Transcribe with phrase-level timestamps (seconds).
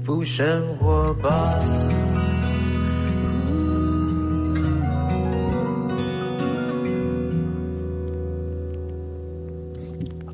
[0.00, 1.28] 起幸福生活吧。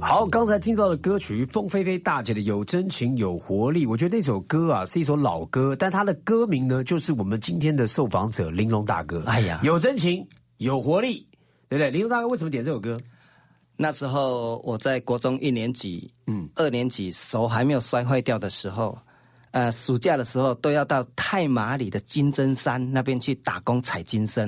[0.01, 9.23] 好，刚才听到的歌曲凤飞飞大姐的《有真情有活力》，我觉得那首歌啊是一首老歌，但它的歌名呢就是我们今天的受访者玲珑大哥。
[9.27, 10.27] 哎呀有真情
[10.59, 11.27] 有活力，
[11.69, 11.91] 对不对？
[11.91, 12.97] 玲珑大哥为什么点这首歌？
[13.77, 18.97] 那时候我在国中一年级，嗯，二年级手还没有摔坏掉的时候，
[19.57, 24.47] 呃，暑假的时候都要到太马里的金针山那边去打工采金参。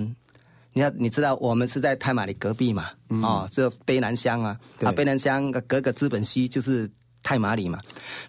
[0.74, 2.90] 你要你知道我们是在太马里隔壁嘛，
[3.22, 6.86] 哦，这卑南乡啊，啊，卑南乡隔个资本溪就是
[7.22, 7.80] 太马里嘛。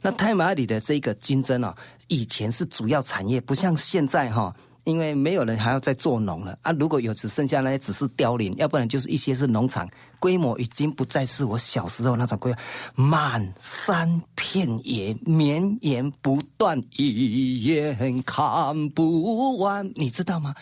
[0.02, 1.76] 那太马里的这个金针哦，
[2.08, 6.72] 以前是主要产业，不像现在哈、因为没有人还要再做农了啊！
[6.72, 9.88] 如果有只剩下那些只是凋零，要不然就是一些是农场，
[10.20, 12.52] 规模已经不再是我小时候那种规
[12.96, 20.56] 模，满山遍野，绵延不断，一眼看不完，你知道吗？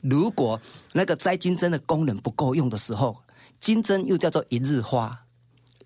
[0.00, 0.60] 如果
[0.92, 3.16] 那个摘金针的工人不够用的时候，
[3.58, 5.18] 金针又叫做一日花，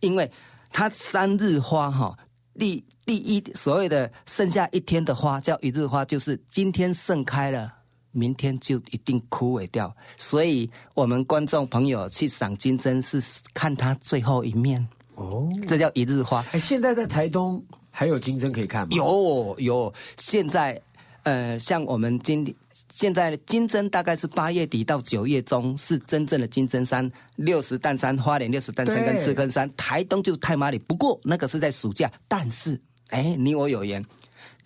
[0.01, 0.31] 因为
[0.71, 2.19] 它三日花哈，
[2.59, 7.76] 第第一所谓的剩下一天的花叫一日花，就是今天盛开了。
[8.17, 14.85] 明天就一定枯萎掉，所以我们观众朋友去赏金针是看它最后一面，
[15.17, 16.45] 哦，这叫一日花。
[16.53, 18.89] 哎，现在在台东还有金针可以看吗？
[18.97, 20.81] 有有，现在
[21.25, 22.55] 呃，像我们今
[22.95, 30.79] 现在金针大概是八月底到九月中是真正的金针山，六十担山、花莲六十担山跟赤根山，台东就是太马里。
[30.79, 34.03] 不过那个是在暑假，但是哎，你我有缘。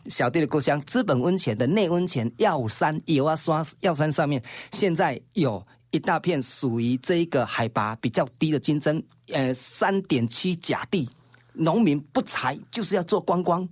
[0.06, 4.42] 小弟的故乡资本温泉的内温泉药山有啊刷药山上面，
[4.72, 11.08] 现在有一大片属于这一个海拔比较低的金针，呃，三点七甲地，
[11.52, 13.68] 农民不采就是要做观光。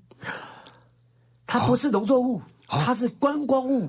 [1.46, 3.88] 它不是农作物，它是观光物。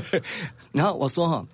[0.72, 1.46] 然后我说哈，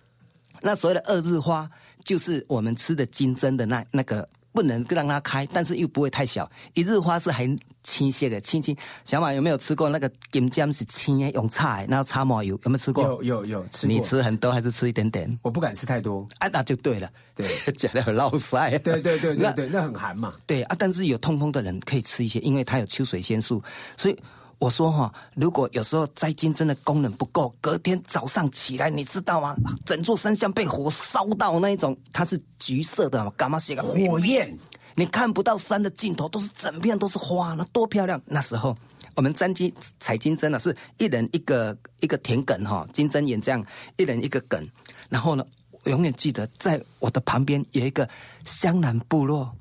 [0.61, 1.71] 那所谓的二日花，
[2.05, 6.50] 就是我们吃的金针的那那个，不能让它开，但是又不会太小。
[6.72, 8.75] 一日花是很青些的，青青。
[9.05, 13.05] 小马有没有吃过那个金针是青的，用菜，然后擦抹油，有没有吃过？
[13.05, 15.39] 有有有吃过，你吃很多还是吃一点点？
[15.43, 16.27] 我不敢吃太多。
[16.41, 17.47] 啊，那就对了，对，
[17.77, 18.71] 讲的很老塞。
[18.78, 20.33] 对对对对那对，那很寒嘛。
[20.47, 23.62] 对啊，但是有痛风的人可以吃一些，因为它有秋水仙素，
[23.97, 24.19] 所以。
[24.59, 29.55] 我说哈，如果有时候摘金针的功能不够，隔天早上起来，你知道吗？
[29.84, 34.56] 整座山像被火烧到那一种，它是橘色的，干嘛写个火焰，
[34.95, 38.21] 你看不到山的尽头，都是整片都是花，那多漂亮！
[38.25, 38.75] 那时候
[39.15, 43.62] 我们摘金采金针呢，是一人一个一个田埂哈，金针眼这样，
[43.99, 44.66] 一人一个梗。
[45.11, 45.45] 然后呢，
[45.84, 48.09] 我永远记得，在我的旁边有一个
[48.47, 49.55] 湘南部落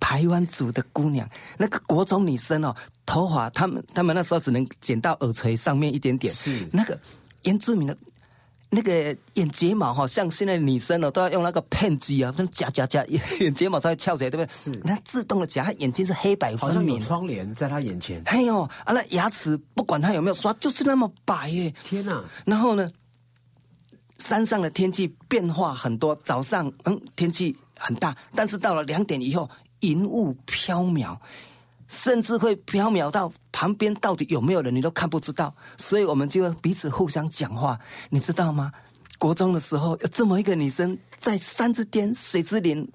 [0.00, 2.74] 台湾族的姑娘，那个国中女生哦，
[3.10, 6.98] 头发他们他们那时候只能剪到耳垂上面一点点，是那个
[7.42, 7.96] 原住民的。
[8.72, 13.04] 那个眼睫毛哈，像现在女生哦，都要用那个片机啊，这样夹夹夹，
[13.40, 14.54] 眼睫毛才会翘起来，对不对？
[14.54, 17.00] 是那自动的夹，她眼睛是黑白分好像有明。
[17.00, 18.22] 窗帘在他眼前。
[18.26, 21.74] 哎呦啊，那牙齿不管他有没有刷，就是那么白耶。
[21.82, 22.22] 天哪！
[22.44, 22.88] 然后呢，
[24.18, 29.50] 山上的天气变化很多，早上嗯天气很大，但是到了两点以后，
[29.80, 31.18] 云雾飘渺，
[31.90, 37.78] 甚至会飘渺到旁边到底有没有人你都看不知道，所以我们就会彼此互相讲话，
[38.08, 38.72] 你知道吗？
[39.18, 42.90] 国中的时候有这么一个女生在山之巅、水之林。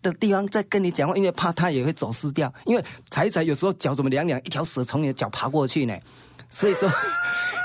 [0.00, 2.52] 的地方在跟你讲话，因为怕她也会走失掉。
[2.66, 5.98] 因为踩一踩，有时候脚怎么凉凉，一条蛇从你的脚爬过去呢。
[6.48, 6.88] 所以说，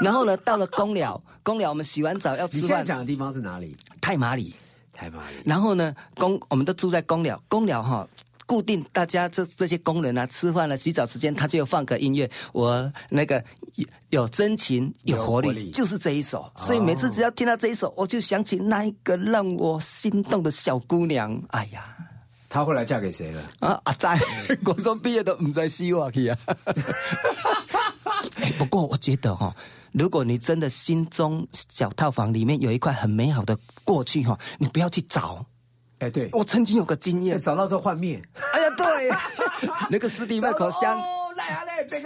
[0.02, 3.78] 然后呢，到了公寮，公寮我们洗完澡要你现在吃饭，讲的地方是哪里？
[4.02, 4.56] 太马里。
[4.92, 5.36] 太马里。
[5.46, 8.08] 然后呢，公我们都住在公寮，公寮哈。
[8.46, 12.30] 固定大家这这些工人啊，吃饭了、洗澡时间，他就要放个音乐。
[12.52, 13.44] 我那个
[13.76, 16.52] 有有真情有活力，活力就是这一首。
[16.56, 21.42] 所以每次只要听到这一首，我就想起那一个让我心动的小姑娘。
[21.50, 21.96] 哎呀，
[22.50, 23.42] 她后来嫁给谁了？
[23.60, 24.20] 啊阿仔，
[24.64, 26.38] 国中毕业都唔再希望去啊。
[28.36, 29.56] 哎，不过我觉得哈、
[29.92, 35.46] 如果你真的心中小套房里面有一块很美好的过去哈、你不要去找。
[36.00, 38.22] 哎，对，我曾经有个经验，找到之后幻灭。
[38.54, 41.04] 哎呀，对， 那个斯蒂麦口香啊
[41.66, 42.00] 嘞，别。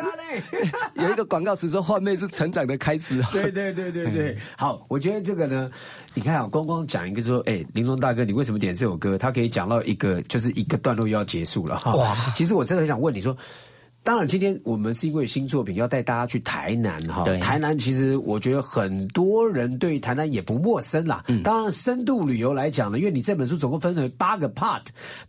[1.04, 3.22] 有一个广告词说换妹是成长的开始。
[3.32, 5.70] 对对对对对，好，我觉得这个呢，
[6.14, 9.18] 你看啊，光光讲一个说，哎，玲珑大哥，你为什么点这首歌？
[9.18, 11.92] 他可以讲到一个，就是一个段落又要结束了哈。
[11.94, 13.36] 哇其实我真的很想问你说，
[14.08, 17.26] 当然，今天我们是因为新作品要带大家去台南哈。
[17.26, 21.26] 对台南其实我觉得很多人对台南也不陌生啦。
[21.28, 24.82] 嗯当然，深度旅游来讲呢，因为你这本书总共分成八个 part，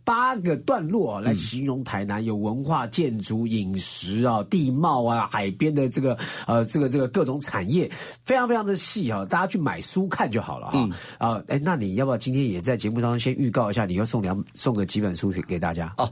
[0.05, 6.17] 八个段落啊来形容台南，有文化、建筑、饮食啊、地貌啊、海边的这个
[6.47, 7.91] 呃这个这个各种产业，
[8.23, 9.25] 非常非常的细哈。
[9.25, 10.89] 大家去买书看就好了哈。
[11.17, 15.93] 啊，哎，那你要不要今天也在节目当中先预告一下，你要送两送个几本书给大家？
[15.97, 16.09] 哦，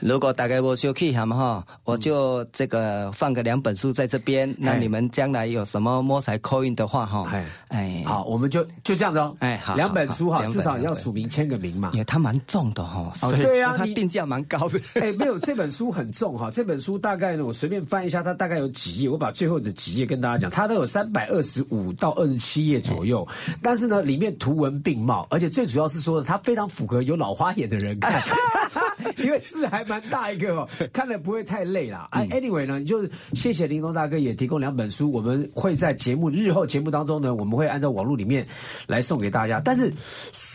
[0.00, 9.36] 如果大概我休息哈嘛哈，我就这个放个两本书在这边，那你们将来有什么摸彩扣印的话哈哎，哎，好，我们就就这样子哦。
[9.40, 11.90] 哎好两本书哈，至少要署名签个名嘛。
[12.06, 14.80] 它蛮重的哈，所以对啊你它定价蛮高的。
[15.00, 23.26] 哎，没有这本书很重哈，这本书大概呢，我随便翻一下，它大概有几页，我把最后的几页跟大家讲，它都有三百二十五到二十七页左右，
[23.62, 28.22] 但是呢，里面图文并茂，而且最主要是说它非常符合有老花眼的人看，
[29.18, 32.06] 因为字还蛮大一个哦，看了不会太累啦。
[32.12, 38.46] 哎、 a n y w a y 呢，就是谢谢林东大哥也提供两本书，我们会在节目日后节目当中呢，我们会按照网络里面
[38.86, 39.60] 来送给大家。
[39.62, 39.92] 但是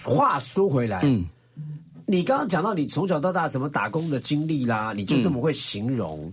[0.06, 1.26] 话说回来，嗯。
[2.08, 6.32] 你刚刚讲到你从小到大什么打工的经历啦，你就那么会形容，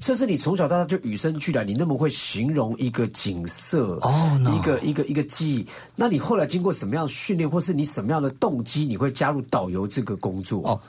[0.00, 5.66] 这是你从小到大就与生俱来，你那么会形容一个景色哦一个一个一个记忆。
[5.94, 10.66] 那你后来经过什么样的训练，或是你什么样的动机，你会加入导游这个工作？
[10.66, 10.80] 哦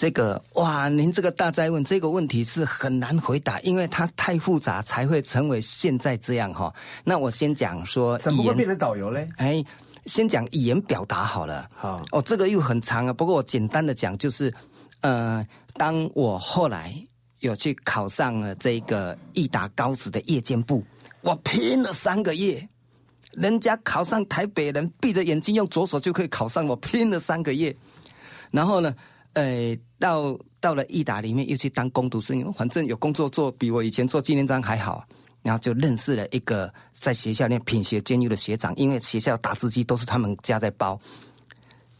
[0.00, 6.72] 这个哇，您这个大灾问这个问题是很难回答，因为它太复杂，才会成为现在这样哈。
[7.04, 9.28] 那我先讲说，怎么会变成导游嘞？
[9.36, 9.62] 哎，
[10.06, 11.68] 先讲语言表达好了。
[11.74, 13.12] 好哦，这个又很长啊。
[13.12, 14.50] 不过我简单的讲，就是，
[15.02, 16.94] 呃，当我后来
[17.40, 20.82] 有去考上了这个益达高职的夜间部，
[21.20, 22.66] 我拼了三个月。
[23.32, 27.76] 人家考上台北人闭着眼睛用左手就可以考上，我拼了三个月。
[28.50, 28.94] 然后呢，
[29.34, 35.04] 呃，到到了益达里面又去当工读生，反正有工作做，比我以前做纪念章还好。
[35.42, 41.00] 然后就认识了一个在学校里面品学兼优的学长，因为学校打字机都是他们家在包。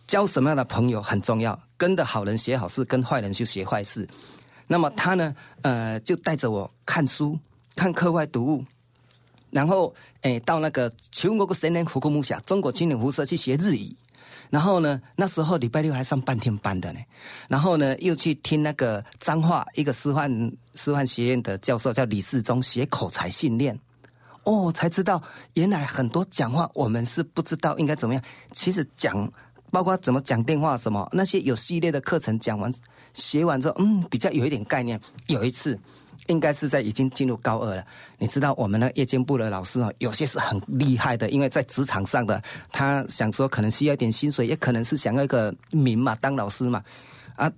[0.06, 4.06] 交什么样的朋友很重要，跟着好人学好事，跟坏人去学坏事。
[4.66, 7.38] 那么他呢，呃，就带着我看书，
[7.74, 8.64] 看课外读物，
[9.48, 13.96] 然后诶，到那个全国个神人福国木下中国青年辐射去学日语。
[14.48, 17.00] 然后呢，那时候礼拜六还上半天班的呢。
[17.48, 20.30] 然后呢，又去听那个彰化一个师范
[20.74, 23.78] 师范学院的教授叫李世忠学口才训练。
[24.44, 25.22] 哦，才知道
[25.54, 28.22] 原来很多讲话我们是不知道应该怎么样。
[28.52, 29.30] 其实讲，
[29.70, 32.72] 包括怎么讲电话什么那些有系列的课程讲完
[33.12, 34.98] 学完之后，嗯，比较有一点概念。
[35.26, 35.78] 有一次。
[36.26, 37.84] 应该是在已经进入高二了。
[38.18, 46.82] 你知道我们那夜间部的老师哦，有些是很厉害的，因为在职场上的，他想说可能需要一点薪水，也可能是想要一个名嘛，当老师嘛，
[47.36, 47.50] 啊，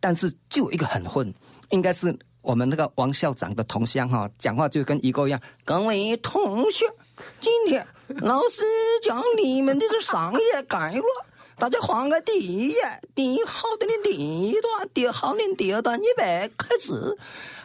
[0.00, 1.32] 但是就一个很混，
[1.70, 5.40] 应该是我们那个王校长的同乡哈、讲话就跟一个一样。
[5.64, 6.84] 各位同学，
[7.40, 8.62] 今天老师
[9.02, 11.04] 讲你们的这商业概论。
[11.58, 12.76] 大家翻个第一页，
[13.14, 17.16] 第一好的第一段，第二好念第二段，预备开始。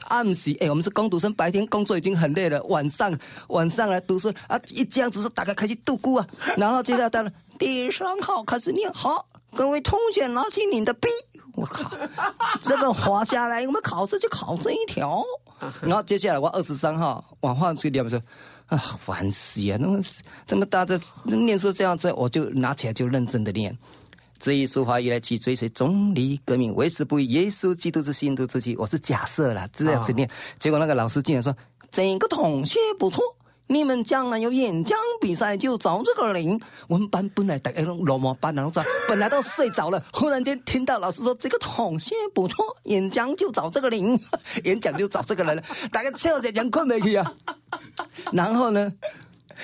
[0.08, 3.18] 暗时，哎，我们是工读生，白天工作已经很累了，晚上
[3.50, 6.28] 晚上来读书啊，一这样子是大概开始度过啊，
[6.58, 11.08] 然后接下来到了第三号开始念，好，各位同学拿起你的笔，
[11.54, 11.92] 我靠，
[12.62, 15.24] 这个划下来，我们考试就考这一条，
[15.82, 18.22] 然后接下来我二十三号往换去念说。
[18.68, 19.78] 啊，烦死啊！
[19.80, 20.02] 那么
[20.46, 23.74] 这么大这念书这样子，我就拿起来就认真的念。
[24.40, 28.76] 这一书法以来，其追随总理革命，为时不以耶稣基督之心度之气。
[28.78, 30.30] 我是假设了这样子念，
[30.60, 31.56] 结果那个老师竟然说
[31.92, 33.24] ：“整个同学不错，
[33.68, 44.20] 你们将来有演讲比赛就找这个人。”我们班本来大家都罗马班，然后在本来都睡着了，忽然间听到老师说：“这个同学不错，演讲就找这个人，
[44.64, 47.34] 演讲就找这个人了。”大家笑着讲困没去啊。
[48.32, 48.92] 然后呢，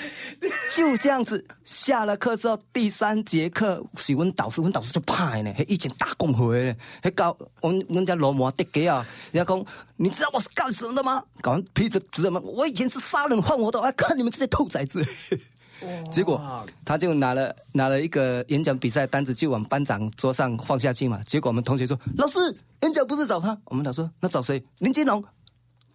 [0.75, 11.23] 就这样子下了课之后，第三节课是阮导师，阮导师就派呢，以前打工回呢，还搞我们我们家罗摩的给啊，人家讲，你知道我是干什么的吗？
[11.41, 12.41] 搞皮子知道吗？
[12.43, 15.05] 我以前是杀人放火的，我还看你们这些兔崽子。
[16.09, 21.21] 结果他就拿了拿了一个演讲比赛单子，就往班长桌上放下去嘛。
[21.25, 22.39] 结果我们同学说：“老师，
[22.81, 24.63] 演讲不是找他。”我们老师说：“那找谁？
[24.77, 25.21] 林金龙。”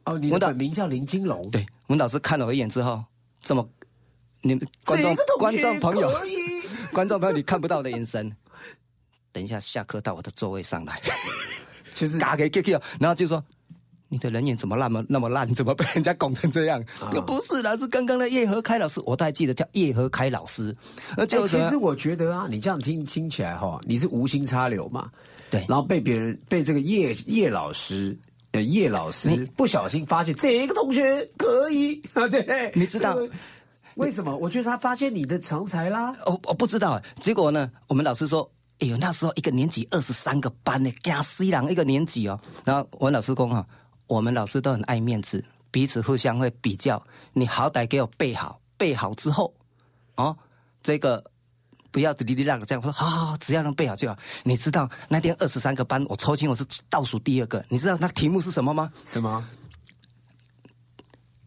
[0.04, 1.42] 哦，你的本名叫林金龙。
[1.48, 3.02] 对，我们老师看了我一眼之后，
[3.40, 3.66] 这么
[4.42, 6.12] 你们观众观众朋友，
[6.92, 8.30] 观众朋友你看不到我的眼神。
[9.30, 11.00] 等一下下课到我的座位上来，
[11.94, 13.44] 就是打给 Q，然后就说
[14.08, 15.52] 你的人眼怎么那么那么烂？
[15.52, 16.82] 怎么被人家拱成这样？
[17.12, 20.74] 这、不是啦，是刚刚的叶和开老师，我都还记得叫叶和开老师。
[21.16, 25.10] 而且、欸、其实我觉得啊，你这样听听起来哈，你是无心插柳嘛，
[25.50, 28.18] 对，然后被别人被这个叶叶老师。
[28.52, 33.32] 呃叶老师不小心发现这个同学可以啊， 对，你知道这个
[33.98, 34.34] 为什么？
[34.36, 36.14] 我觉得他发现你的长才啦。
[36.24, 42.40] 哦我不知道，结果呢，我们老师说，哎呦，那时候一个年级二十三个班呢，加西郎一个年级哦。
[42.64, 43.66] 然后我老师讲哈，
[44.06, 49.52] 我们老师都很爱面子，彼此互相会比较，你好歹给我背好，背好之后，
[50.14, 50.36] 哦，
[50.80, 51.24] 这个
[51.90, 54.16] 不要滴滴答答这样我说，好好好，只要能背好就好。
[54.44, 58.92] 你知道那天二十三个班，我抽签我是倒数第二个，你知道那题目是什么吗？
[59.04, 59.44] 什么？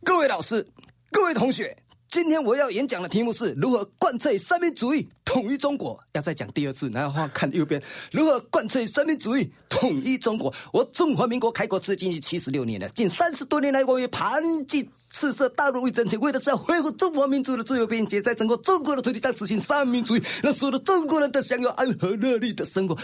[0.04, 0.68] 各位老师，
[1.12, 1.78] 各位同学，
[2.12, 5.98] 今天我要演讲的题目是如何贯彻三民主义统一中国。
[6.12, 10.54] 要再讲第二次，然后看右边，如何贯彻三民主义统一中国。
[10.74, 22.98] 我中华民国开国至今已七十六年了，近三十多年来，我也盘踞赤色大陆为争取，为的是要恢复中华民族的自由边界，在整个中国的土地上实行三民主义，让所有的中国人都享有安和乐利的生活。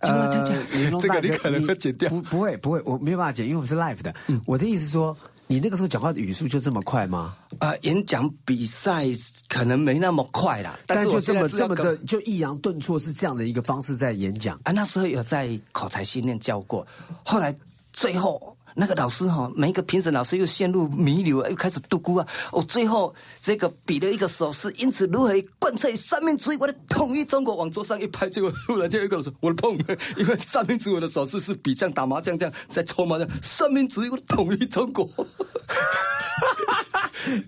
[0.00, 2.10] 呃讲讲这个你可能会剪掉。
[2.10, 4.12] 不不会不会，我没有办法剪，因为我们是 live 的。
[4.44, 7.36] 我的意思是说，你那个时候讲话的语速就这么快吗？
[7.58, 9.06] 啊、演讲比赛
[9.48, 14.58] 可能没那么快啦，但是我就这么这么的，就抑扬顿挫是这样的一个方式在演讲。
[14.64, 16.86] 啊，那时候有在口才训练教过，
[17.24, 17.54] 后来
[17.92, 22.26] 最后那个老师哈、每一个评审老师又陷入弥留，又开始嘟咕啊。
[22.50, 29.78] 哦最后这个比了一个手势，因此如何贯彻三民主义，我的统一中国，往桌上一拍，结果突然就有一个人说我的碰，
[30.16, 35.08] 因为三民主义我的手势是比像打麻将这样在搓麻将，三民主义我的统一中国。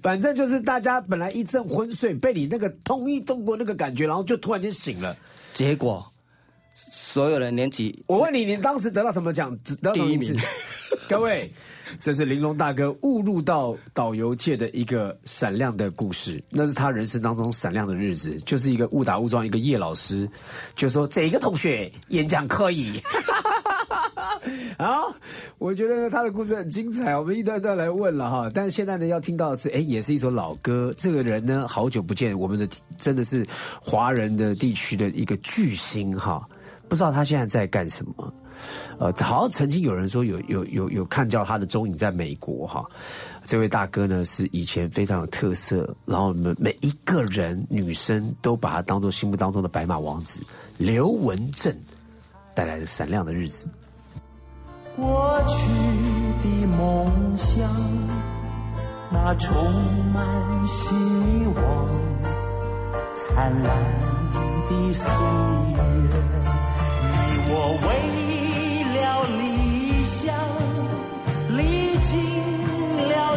[0.01, 5.17] 反正就是大家本来一阵昏睡，被你那个统一中国那个感觉，然后就突然间醒了。
[5.53, 6.07] 结果
[6.75, 9.57] 所有人年级我问你，你当时得到什么奖？
[9.65, 10.35] 得到第一名？
[11.09, 11.51] 各位，
[12.01, 20.29] 这是玲珑大哥误入到导游界的一个闪亮的故事，那是他人生当中闪亮的日子，就是一个误打误撞，一个叶老师
[20.75, 23.01] 就说这个同学演讲可以。
[24.79, 25.13] 好，
[25.59, 28.51] 我觉得他的故事很精彩，我们一段段来问了哈。
[28.53, 30.95] 但是现在呢，要听到的是，哎，也是一首老歌。
[30.97, 33.45] 这个人呢，好久不见，我们的真的是
[33.81, 36.47] 华人的地区的一个巨星哈。
[36.89, 38.33] 不知道他现在在干什么。
[38.99, 42.85] 呃，好像曾经有人说有有有有看到他的踪影在美国哈。
[43.45, 50.41] 这位大哥呢是以前非常有特色，然后每每一个人女生都把他当做心目当中的白马王子
[50.79, 51.73] 刘文正
[52.55, 53.69] 带来的闪亮的日子。
[54.97, 55.69] 过去
[56.43, 57.71] 的梦想，
[59.13, 59.55] 那充
[60.11, 60.95] 满希
[61.55, 61.89] 望，
[63.15, 63.69] 灿烂
[64.71, 65.05] 的岁
[65.75, 65.79] 月，
[67.13, 67.15] 你
[67.53, 67.87] 我为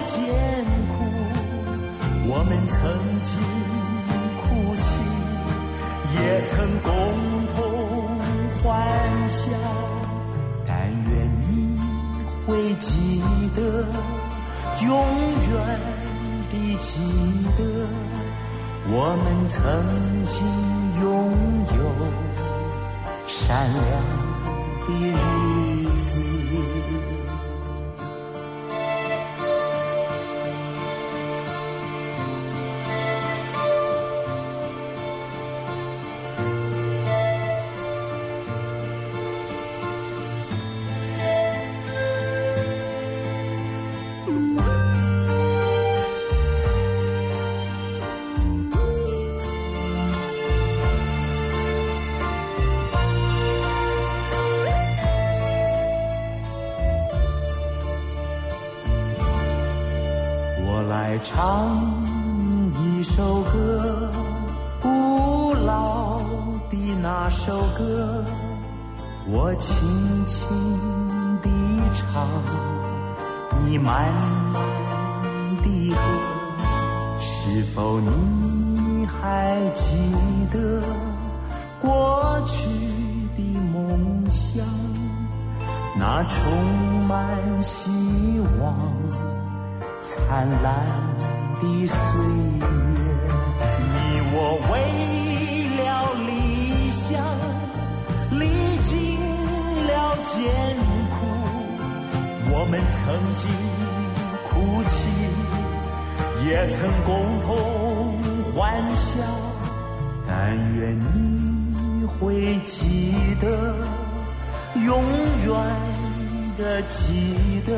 [0.10, 0.18] 艰
[0.90, 0.92] 苦，
[2.28, 2.78] 我们曾
[3.24, 3.32] 经
[4.42, 4.48] 哭
[4.82, 4.84] 泣，
[6.16, 6.90] 也曾共
[7.56, 7.58] 同
[8.64, 8.66] 欢
[9.30, 9.40] 笑。
[10.66, 11.10] 但愿
[11.42, 11.48] 你
[12.46, 12.48] 会
[12.80, 12.90] 记
[13.56, 13.62] 得，
[14.84, 14.90] 永
[15.48, 15.52] 远
[16.50, 16.90] 地记
[17.56, 17.60] 得，
[18.92, 19.58] 我们曾
[20.26, 20.36] 经
[21.02, 21.08] 拥
[21.78, 21.80] 有
[23.28, 23.80] 闪亮
[24.88, 25.14] 的日
[26.02, 27.19] 子。
[61.24, 61.76] 唱
[62.82, 64.10] 一首歌，
[64.82, 66.20] 古老
[66.70, 68.24] 的那首歌，
[69.28, 69.76] 我轻
[70.26, 70.48] 轻
[71.42, 71.50] 地
[71.94, 72.28] 唱，
[73.66, 74.08] 你慢
[74.54, 74.62] 慢
[75.64, 76.00] 地和，
[77.20, 80.12] 是否你还记
[80.52, 80.82] 得
[81.82, 82.70] 过去
[83.36, 84.66] 的梦想？
[85.98, 86.40] 那充
[87.08, 87.28] 满
[87.62, 87.92] 希
[88.62, 88.74] 望。
[90.02, 90.86] 灿烂
[91.62, 91.96] 的岁
[92.60, 92.64] 月，
[93.94, 93.96] 你
[94.32, 94.36] 我
[94.70, 94.72] 为
[95.78, 95.80] 了
[96.28, 96.30] 理
[96.92, 97.08] 想，
[98.40, 98.42] 历
[98.82, 98.90] 尽
[99.88, 99.90] 了
[100.26, 100.36] 艰
[101.10, 101.18] 苦，
[102.52, 103.02] 我们曾
[103.36, 103.42] 经
[104.48, 104.50] 哭
[104.88, 104.98] 泣，
[106.46, 107.10] 也曾共
[107.42, 107.48] 同
[108.54, 108.58] 欢
[108.96, 109.08] 笑。
[110.28, 110.32] 但
[110.76, 113.46] 愿你会记得，
[114.86, 114.88] 永
[115.46, 115.48] 远
[116.58, 117.72] 的记得。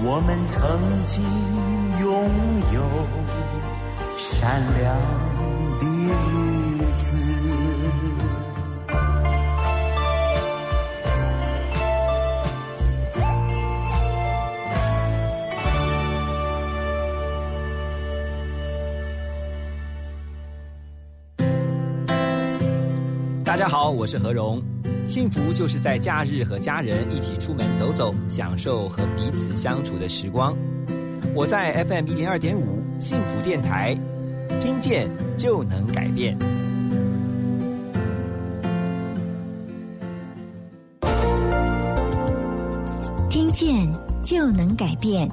[0.00, 1.24] 我们曾经
[2.00, 2.30] 拥
[2.72, 2.80] 有
[4.16, 4.96] 善良
[5.80, 5.84] 的
[6.30, 7.08] 日子。
[23.44, 24.62] 大家好我是何荣。
[25.08, 30.54] 幸福就是在假日和家人一起出门走走，享受和彼此相处的时光。
[31.34, 33.96] 我在 FM 一零二点五幸福电台，
[34.60, 36.38] 听见就能改变。
[43.30, 43.90] 听见
[44.22, 45.26] 就能改变。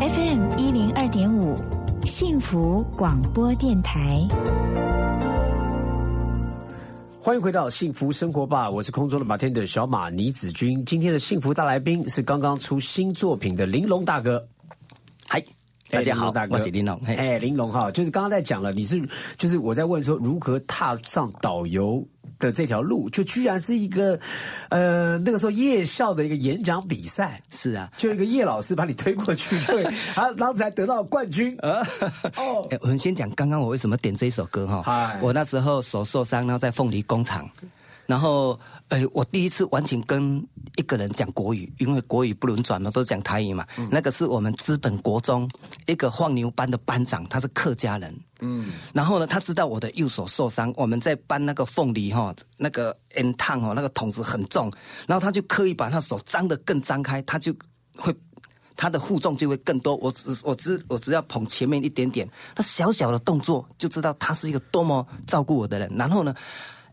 [0.00, 1.56] FM 一零二点五
[2.04, 4.26] 幸福广播电台。
[7.28, 10.82] 欢迎回到幸福生活吧，我是空中的马天的小马倪子君。
[10.86, 14.42] 今天的幸福大来宾是刚刚出新作品的玲珑大哥。
[15.90, 16.54] 嗨，大家好大，哥。
[16.54, 17.00] 我是林龙。
[17.00, 17.14] 嘿。
[17.14, 19.02] 哎，玲珑哈，就是刚刚在讲了，你是
[19.38, 22.06] 就是我在问说如何踏上导游
[22.38, 24.18] 的这条路，就居然是一个
[24.68, 31.56] 呃那个时候夜校的一个演讲比赛，是啊，就一个叶老师把你推过去，对， 啊当时还得到冠军。
[31.62, 31.82] 哦，
[32.70, 35.16] 哎，我们先讲刚刚我为什么点这一首歌哈。
[35.22, 37.48] 我那时候手受伤，然后在凤梨工厂，
[38.04, 40.42] 然后呃，我第一次完全跟
[40.76, 43.66] 一个人讲国语，因为国语不轮转嘛，都讲台语嘛。
[43.90, 45.48] 那个是我们资本国中
[45.86, 48.18] 一个放牛班的班长，他是客家人。
[48.40, 54.72] 嗯，然后呢，他知道我的右手受伤，我们在搬那个凤梨哈，那个 N 烫哦，那个桶子很重，
[55.06, 57.54] 然后他就刻意把他手张得更张开，他就
[57.96, 58.14] 会
[58.74, 59.96] 他的负重就会更多。
[59.96, 62.26] 我只我只我只要捧前面一点点，
[62.56, 65.92] 那小小的动作就知道他是一个多么照顾我的人。
[65.96, 66.32] 然后呢，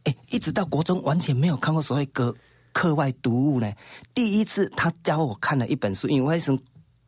[0.05, 2.33] 哎，一直到国中完全没有看过所谓课
[2.73, 3.71] 课外读物呢。
[4.13, 6.57] 第一次他教我看了一本书，因为我是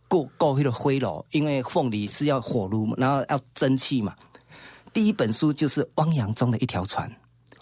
[0.07, 4.13] 过过去的灰炉，因为凤梨是要火炉，然后要蒸汽嘛。
[4.93, 7.11] 第一本书就是汪洋中的一条船。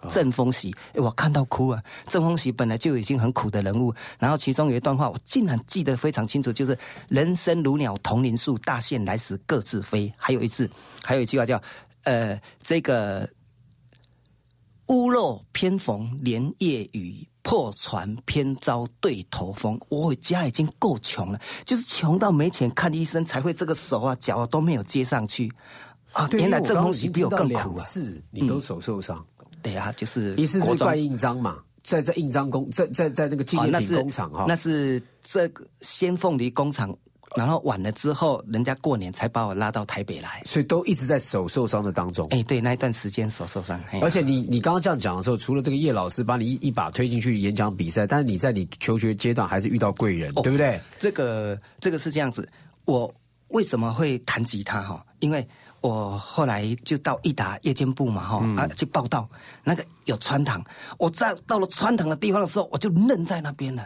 [0.08, 1.82] 郑风喜，诶我看到哭啊！
[2.06, 6.78] 郑风喜本来就已经很苦的人物，然后其中有一段话，我竟然记得非常清楚，就是
[7.10, 10.14] “人生如鸟，同林树，大限来时各自飞”。
[10.16, 10.70] 还有一次，
[11.02, 11.60] 还有一句话叫
[12.06, 13.28] “呃，这个
[14.88, 19.80] 屋漏偏逢连夜雨，破船偏遭对头风”。
[19.90, 25.52] 我家已经够穷了，就是穷到没钱看医生，才会这个手啊脚啊都没有接上去
[26.12, 26.30] 啊！
[26.32, 27.84] 原来因为刚刚已郑丰喜比我更苦啊！
[27.84, 29.26] 是你都手受伤，
[29.62, 36.96] 对啊，就是一次是怪印章嘛，在在印章工，在在在那个纪哦，念品那是工厂哈，那是这个先凤梨工厂，
[37.36, 40.42] 然后晚了之后，人家过年才把我拉到台北来。
[40.46, 42.28] 所以都一直在手受伤的当中。
[42.30, 50.80] 哎，对，那一段时间手受伤，嘿而且你你刚刚这样讲的时候，除了这个叶老师把你一一把推进去演讲比赛，但是你在你求学阶段还是遇到贵人，哦对不对？
[51.00, 52.48] 这个这个是这样子，
[52.86, 53.14] 我
[53.50, 55.06] 为什么会弹吉他哈？
[55.20, 55.46] 因为
[55.82, 59.30] 我后来就到益达夜间部嘛哈、嗯啊去报道，
[59.64, 60.64] 那个有穿堂，
[60.98, 63.86] 我在到了穿堂的地方的时候，我就愣在那边了。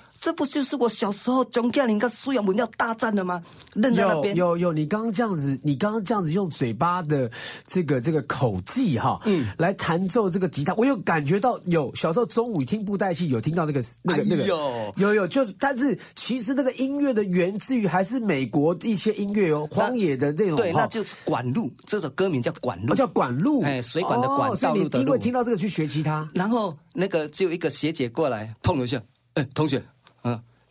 [0.21, 3.41] 这不就是我小时候蒋介石跟苏亚文要大战的吗？
[3.73, 4.35] 愣在那有边。
[4.35, 7.29] 有有，你刚刚这样子，你刚刚这样子用嘴巴的
[7.65, 14.45] 这个这个口技哈，嗯，来弹奏这个吉他，我有感觉到有小时候中午听布袋戏有听到那个那个那个。
[14.45, 22.93] 有有，就是但是其实那个音乐的源自于还是美国一些音乐哦，荒野的那种对，那就是管路，这首歌名叫管路。
[22.93, 25.03] 哦，叫管路，哎水管的管道路的路。
[25.03, 29.01] 因为听到这个去学吉他，然后那个就有一个学姐过来碰了一下，
[29.33, 29.85] 哎，同学，嗯、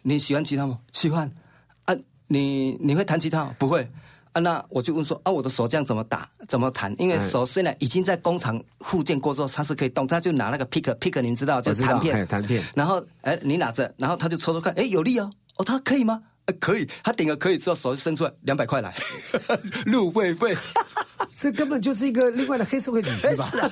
[0.02, 0.78] 你喜欢吉他吗？
[0.92, 1.30] 喜欢。
[1.84, 1.94] 啊，
[2.26, 3.54] 你你会弹吉他吗？
[3.58, 3.88] 不会。
[4.32, 6.94] 啊，那我就问说，啊，我的手这样怎么打，怎么弹？
[6.98, 16.22] 因为哎手虽然已经在工厂复健过之后，它是可以动，他就拿那个 pick pick，您知道，就是弹片，弹片然后，哎，你拿着，然后他就抽抽看，哎，有力哦，哦，他可以吗？
[16.46, 18.94] 呃可以，他点个可以之后，手就伸出来，两百块来，
[19.84, 20.56] 入会费。
[21.34, 23.48] 这根本就是一个另外的黑社会组织吧？
[23.50, 23.70] 是啊，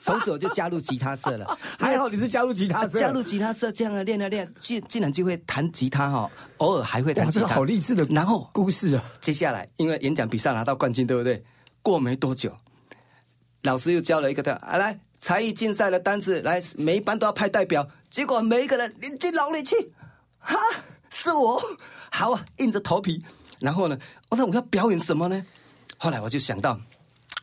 [0.00, 1.58] 从此我就加入吉他社了。
[1.78, 9.04] 还好你是加入吉他社，加入吉他社，这样啊练了练，竟竟然就会弹吉他哈，偶尔还会弹，吉他，这个好励志的然后故事啊！
[9.20, 11.42] 接下来，因为演讲比赛拿到冠军，对不对？
[11.82, 12.56] 过没多久，
[13.62, 19.74] 老师又教了一个的啊，来才艺竞赛的单子，来每一班都要派代表，结果每一个人你进牢里去，
[20.38, 20.58] 哈，
[21.10, 21.60] 是我，
[22.10, 23.22] 好啊，硬着头皮。
[23.60, 25.46] 然后呢，我说我要表演什么呢？
[25.96, 26.78] 后来我就想到。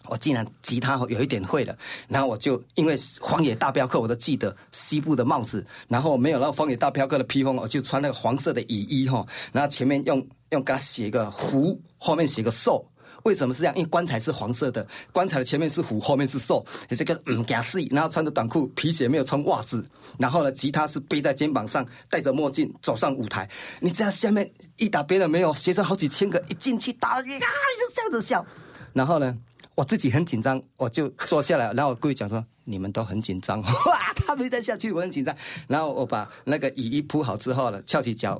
[0.07, 10.17] 我既然吉他有一点会了，然后我就因为荒野大镖客，我都记得西部的帽子，然后没有那个荒野大镖客的披风，我就穿那个黄色的雨衣哈，然后前面用
[10.49, 12.83] 用给它写一个胡，后面写个瘦，
[13.23, 13.75] 为什么是这样？
[13.75, 19.85] 因为棺材是黄色的，棺材的前面是虎，后面是兽，也是个嗯假死，然后穿着短裤、皮鞋，没有穿袜子，
[20.17, 23.49] 然后呢，吉他是背在肩膀上，戴着墨镜走上舞台。
[23.79, 28.45] 你这样下面一打别人没有，学生好几千个，一进去打，啊，你就这样子笑，
[28.93, 29.37] 然后呢？
[29.75, 38.39] 我自己很紧张，我就坐下来，然后我故意讲说：“你们都很紧张， 哇，他没再下去，我很紧张。”然后我把那个雨衣铺好之后了，翘起脚，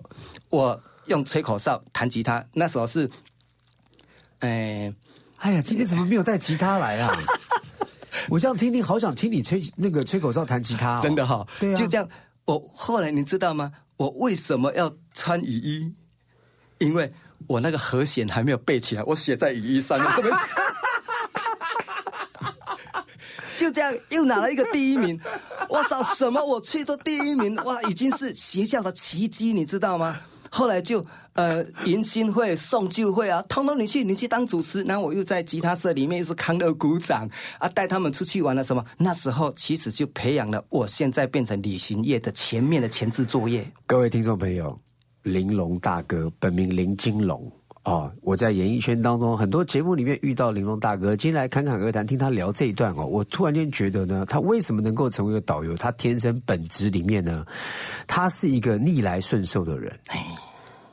[0.50, 2.46] 我用吹口哨弹吉他。
[2.54, 3.10] 那时候是，
[4.42, 4.94] 哎，
[5.38, 7.12] 哎呀，今天怎么没有带吉他来啊？
[8.30, 12.08] 我这样听听，好想听你吹那个吹口哨弹吉他，真的哈，对啊，就这样。
[12.46, 13.72] 我后来你知道吗？
[13.98, 15.94] 我为什么要穿雨衣？
[16.80, 17.12] 因为
[17.48, 20.12] 我那个和弦还没有背起来，我写在雨衣上面。
[23.56, 25.20] 就这样又拿了一个第一名，
[25.70, 26.02] 我操！
[26.16, 30.20] 什么我去做第一名，哇，已经是学校的奇迹，你知道吗？
[30.50, 34.82] 后来就呃迎新会、送旧会啊，通通你去，你去当主持。
[34.84, 38.84] 然后我又在吉他社里面又是康乐鼓掌啊，带他们出去玩了什么？
[38.98, 43.66] 那时候其实就培养了我现在变成旅行业的前面的前置作业。
[43.86, 44.78] 各位听众朋友，
[45.24, 47.52] 玲珑大哥本名林金龙。
[47.84, 55.76] 哦，我在演艺圈当中很多节目里面遇到玲珑大哥，今天来侃侃而谈，听他聊这一段哦，我突然间觉得呢，他为什么能够成为一个导游？
[55.76, 57.44] 他天生本质里面呢，
[58.06, 60.00] 他是一个逆来顺受的人，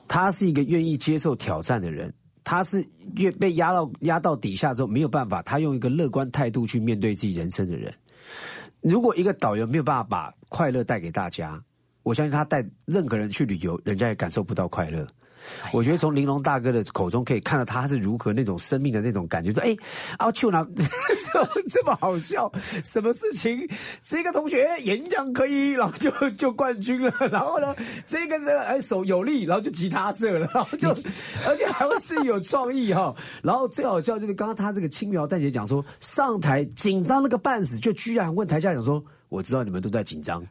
[0.09, 2.85] 他是一个愿意接受挑战的人，他是
[3.17, 7.93] 越被压到压到底下之后没有办法，他用一个乐观态度去面对自己人生的人。
[8.81, 11.63] 如果一个导游没有办法把快乐带给大家，
[12.03, 15.07] 我相信他带任何人去旅游，人家也感受不到快乐。
[15.73, 19.53] 我觉得从玲珑大哥的口中可以看到他是如何那种生命的那种感觉。
[19.53, 19.77] 说：“哎，
[20.19, 22.51] 阿秋呢， 这这么好笑，
[22.85, 23.69] 什么事情？
[24.03, 27.13] 这个同学演讲可以，然后就就冠军了。
[27.31, 27.75] 然后呢，
[28.07, 30.89] 这个呢，哎手有力，然后就吉他社了，然后就
[31.47, 33.15] 而且还会自己有创意哈。
[33.43, 40.45] 然后最好笑就是刚刚他这个轻描淡写讲说，上台紧张那个半死，就居然问台下讲说：我知道你们都在紧张。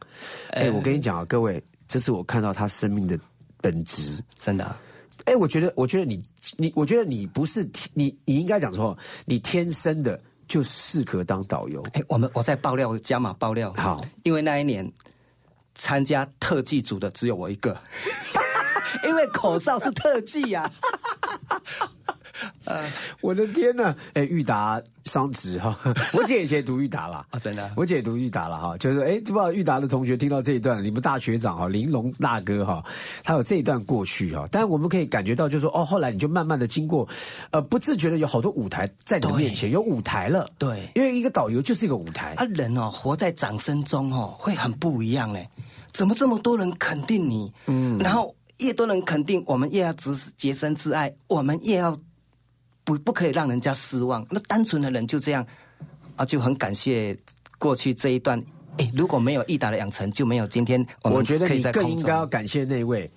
[0.50, 3.18] 哎，我跟你讲啊，各位，这是我看到他生命的。”
[3.60, 4.76] 本质真的，
[5.28, 6.22] 哎，我觉得，我觉得你，
[6.56, 11.82] 你，我觉得你不是你，你应该讲错，你天生的就适合当导游。
[11.92, 14.90] 哎，我们我在爆料加码爆料，好，因为那一年
[15.74, 17.78] 参加特技组的只有我一个，
[19.06, 20.70] 因为口哨是特技呀。
[22.64, 22.84] 呃，
[23.20, 23.94] 我的天呐！
[24.14, 25.78] 哎，裕达商职哈，
[26.12, 32.84] 我姐以前读裕达啦啊，真的，我姐读裕达了哈，就是哎，不知道裕达的同学听到这一段，你们大学长哈，玲珑大哥哈，
[33.24, 37.08] 他有这一段过去哈，但是我们可以感觉到，就是说哦，后来你就慢慢的经过，
[37.50, 45.48] 呃，不自觉的有好多舞台在你面前，有舞台了，对，因为一个导游就是一个舞台，啊，人哦，活在掌声中哦，会很不一样嘞，
[45.92, 47.52] 怎么这么多人肯定你？
[47.66, 51.96] 嗯，然后越多人肯定，我们越要自洁身自爱，我们越要。
[52.88, 54.26] 不不可以让人家失望。
[54.30, 55.46] 那单纯的人就这样
[56.16, 57.14] 啊，就很感谢
[57.58, 58.42] 过去这一段。
[58.78, 60.84] 哎，如果没有益达的养成，就没有今天。
[61.02, 63.10] 我觉得你更应该要感谢那位。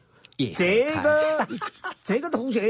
[0.56, 1.48] 这个
[2.04, 2.62] 这个同学，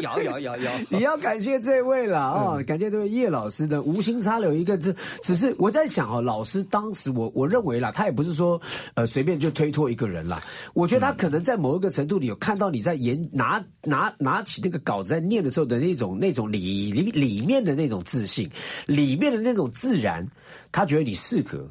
[0.00, 2.62] 有有有有， 你要感谢这位了啊！
[2.66, 8.60] 感谢这位叶老师的无心插柳一个字，只是我在想哦，老师当时我我认为啦，他也不是说
[8.94, 10.42] 呃随便就推脱一个人啦。
[10.74, 18.50] 我觉得他可能在某一个程度里有看到你在演拿拿拿起那个稿子在念的时候的那种那种里里里面的那种自信，
[18.86, 20.26] 里面的那种自然，
[20.72, 21.64] 他觉得你适合。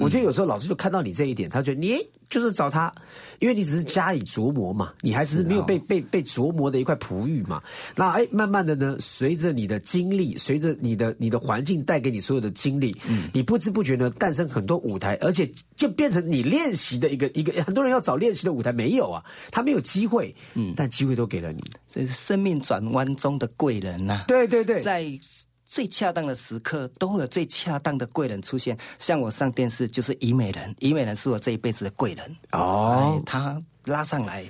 [0.00, 1.98] 我觉得有时候老师就看到你这一点，他觉得你
[2.30, 2.92] 就是找他，
[3.38, 7.62] 因为你只是加以琢磨嘛，你还是没有被被被琢磨的一块璞玉嘛。
[7.96, 17.64] 那哎，慢慢的呢，随着你的经历，随着你的你的环境带给你所有的经历，嗯，你不知不觉呢诞生很多舞台，而且就变成你练习的一个一个。
[17.64, 24.24] 很多人要找练习的舞台没有啊，他没有机会，嗯，但机会都给了你，这是生命转弯中的贵人呐。
[24.28, 25.08] 对对对，在。
[25.68, 34.44] 最恰当的时刻都会有最恰当的贵人出现，像我上电视就是虞美人，虞美人是我这一辈子的贵人哦，他拉上来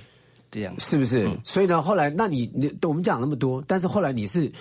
[0.49, 1.29] 这样是不是？
[1.43, 4.51] 所以呢，后来那你你我们讲那么多，但是后来你是。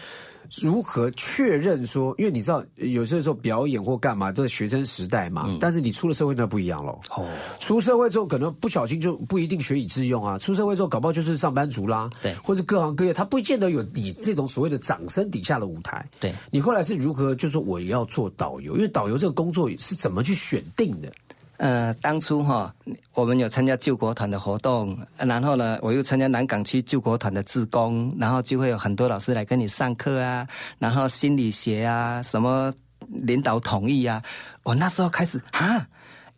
[0.61, 2.15] 如何确认说？
[2.19, 5.49] 因为你知道，有些时候表演或干嘛都是学生时代嘛。
[5.61, 6.99] 但是你出了社会那不一样喽。
[7.17, 7.27] 哦，
[7.61, 10.39] 出社会之后可能不小心就不一定学以致用啊。
[10.39, 12.09] 出社会之后搞不好就是上班族啦。
[12.23, 16.09] 对，或者各行各业，他不见得有你这种所谓的掌声底下的舞台。
[16.21, 18.75] 对，你后来是如何就说我要做导游？
[18.77, 21.13] 因为导游这个工作是怎么去选定的？
[21.59, 22.73] 呃，当初哈，
[23.15, 30.47] 我们有参加救国团的活动，然后呢，我又参加南港区救国团的志工，然后就会有很多老师来跟你上课啊，
[30.79, 32.73] 然后心理学啊，什么
[33.09, 34.23] 领导同意啊，
[34.63, 35.85] 我那时候开始啊，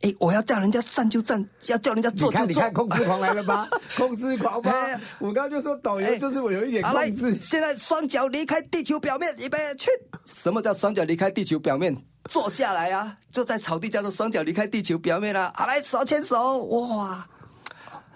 [0.03, 2.63] 哎，我要叫人家站就站，要叫人家做你看，就做。
[2.63, 3.69] 你看，控制狂来了吧？
[3.97, 5.01] 控制狂吧哎！
[5.19, 9.91] 我刚刚就说导游就是我有一点控制，，现在双脚离开地球表面，预备去。
[10.25, 11.95] 什么叫双脚离开地球表面？
[12.31, 15.53] 坐下来啊，坐在草地叫做双脚离开地球表面啊。
[15.55, 17.27] 好来，手牵手，哇，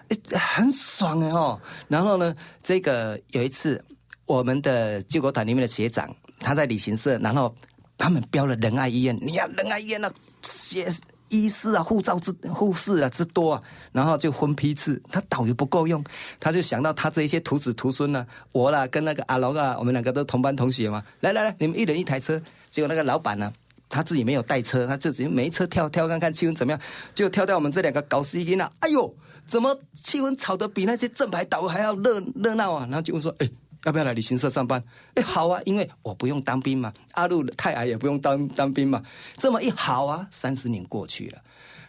[0.09, 1.59] 诶很爽哎哦。
[1.87, 3.83] 然后呢，这个有一次，
[4.25, 7.53] 我们的救国团里面的学长，他在旅行社，然后
[7.95, 10.87] 他们标了仁爱医院，你看仁爱医院那学
[11.29, 16.03] 医师啊、护照之护士啊之多啊，然后就分批次，他导游不够用，
[16.39, 23.51] 他就想到他这一些徒子徒孙呢、我啦跟那个阿龙啊，我们两个都同班同学嘛，来来来，你们一人一台车，结果那个老板呢、
[23.89, 26.79] 他自己没有带车，他自己没车跳跳看看气温怎么样，
[27.13, 29.15] 就跳到我们这两个搞司机啊，哎呦，
[29.47, 32.85] 怎么气温炒得比那些正牌导游还要热热闹啊？
[32.89, 33.49] 然后就问说，哎。
[33.85, 34.83] 要不要来旅行社上班？
[35.13, 39.01] 哎，好啊，因为我不用当兵嘛，阿路太矮也不用当当兵嘛。
[39.37, 41.41] 这么一好啊，三十年过去了，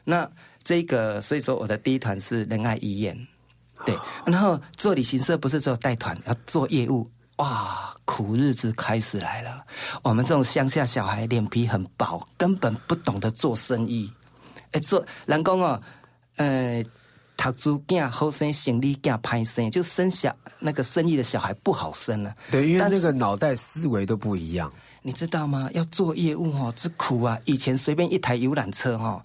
[0.05, 0.31] 那
[0.63, 3.27] 这个所以说我的第一团是仁爱医院，
[3.85, 9.65] 对，然后做旅行社不是只有带团，要做业务，哇，苦日子开始来了。
[10.03, 14.13] 我们这种乡下小孩脸皮很薄，根本不懂得做生意。
[14.73, 15.81] 哎，做人工哦，
[16.37, 16.83] 呃，
[17.37, 24.73] 读书囝好生，行李囝拍生，就生小那个生意的小孩不好生了、对，因为但那个脑袋思维都不一样。
[25.03, 25.71] 你知道吗？
[25.73, 27.39] 要做业务哦，之苦啊！
[27.45, 29.23] 以前随便一台游览车哦，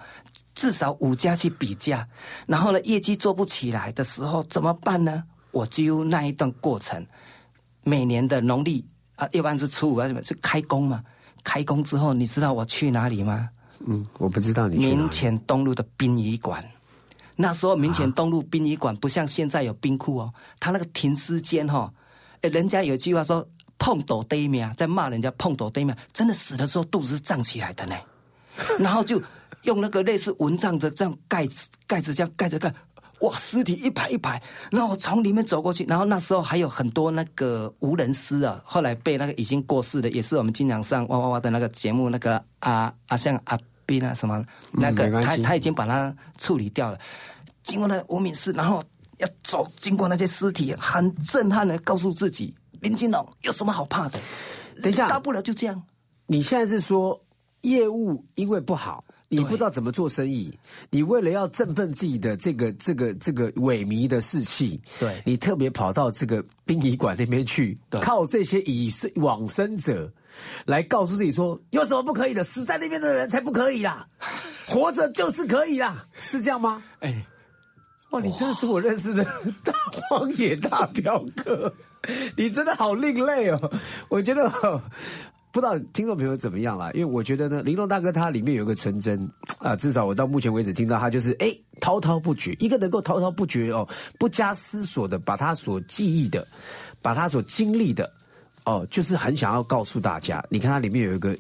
[0.54, 2.08] 至少五家去比价，
[2.46, 5.24] 然后呢，业绩做不起来的时候怎么办呢？
[5.50, 7.04] 我就那一段过程，
[7.84, 11.04] 每年的农历啊，要不然是初五啊，什么是开工嘛？
[11.44, 13.50] 开工之后，你知道我去哪里吗？
[13.88, 15.10] 嗯，我不知道你去哪民里。
[15.10, 16.64] 前东路的殡仪馆。
[17.36, 21.94] 那时候民权东路殡仪馆不像现在有冰库哦，他那个停尸间哈、哦，
[22.42, 27.96] 诶人家有句话说碰斗得命，在骂人家碰斗得命，真的死的时候肚子是胀起来的呢，
[28.80, 29.22] 然后就
[29.64, 32.74] 用那个类似蚊帐的这样盖子盖子这样盖着盖。
[33.22, 34.42] 哇，尸体一排一排，
[34.72, 47.00] 然后我从里面走过去，然后那时候还有很多那个无人尸啊，后来被那个已经过世的，也是我们经常上哇哇哇的那个节目，那个阿阿像阿斌啊什么，那个、他他已经把它处理掉了。
[47.64, 48.84] 经过那无名氏，然后
[49.20, 54.20] 要走，经过那些尸体，很震撼的告诉自己，林金龙有什么好怕的？
[54.82, 55.82] 等一下大不了就这样。
[56.26, 57.22] 你现在是说
[57.62, 60.52] 业务因为不好，你不知道怎么做生意，
[60.90, 70.12] 你为了要振奋自己的这个这个这个萎靡的士气，对你特别跑到这个殡仪馆那边去，靠这些已生往生者
[70.66, 72.44] 来告诉自己说，有什么不可以的？
[72.44, 74.08] 死在那边的人才不可以啦，
[74.68, 76.84] 活着就是可以啦，是这样吗？
[77.00, 77.26] 哎，
[78.12, 79.24] 哇，你真的是我认识的
[79.64, 81.74] 大荒野大表哥，
[82.36, 83.72] 你真的好另类哦！
[84.10, 84.82] 我觉得哦
[85.54, 89.30] 不知道听众朋友怎么样啦，因为我觉得呢，玲珑大哥他里面有一个纯真。
[89.60, 96.48] 啊，至少我到目前为止听到他就是哎滔滔不绝，一个能够滔滔不绝哦，不加思索的把他所记忆的，
[97.00, 98.12] 把他所经历的
[98.66, 101.38] 哦，就是很想要告诉大家，你看它里面有一个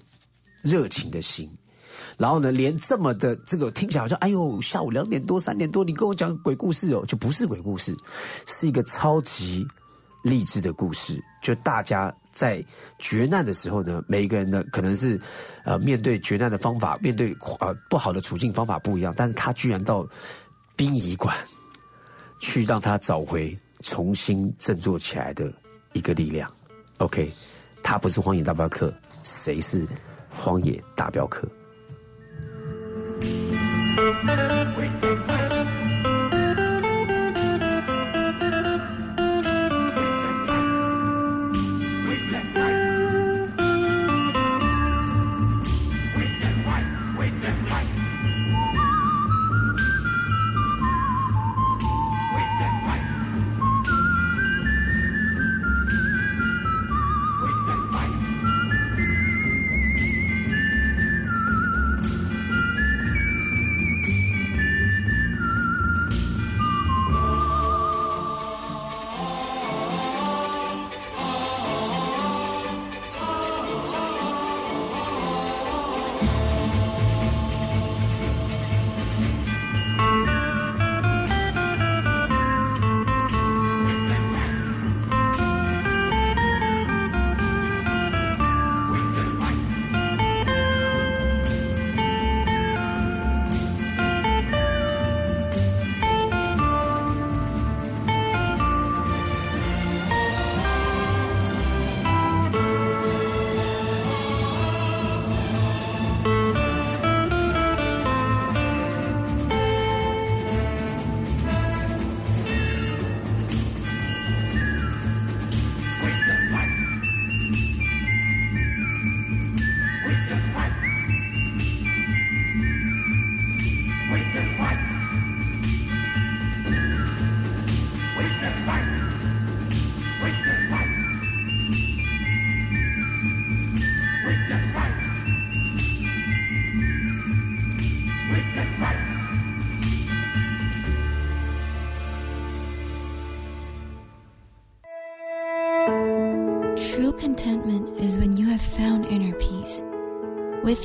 [0.61, 1.49] 热情的心。
[2.17, 7.95] 然后呢，连这么的这个听起来好像，哎呦，下午两点多、三点多，你跟我讲鬼故事哦，就不是鬼故事，
[8.45, 9.65] 是一个超级
[10.23, 11.21] 励志的故事。
[11.41, 12.63] 就大家在
[12.99, 15.19] 绝难的时候呢，每一个人呢，可能是
[15.63, 20.07] 呃面对绝难的方法，面对呃不好的处境方法不一样，但是他居然到
[20.75, 21.35] 殡仪馆
[22.39, 25.51] 去让他找回重新振作起来的
[25.93, 26.51] 一个力量。
[27.01, 27.33] OK，
[27.81, 29.87] 他不是荒野大镖客，谁是
[30.29, 31.47] 荒野大镖客？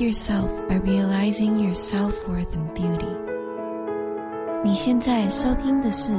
[0.06, 3.12] Yourself by realizing your self worth and beauty.
[4.62, 6.12] 你现在收听的是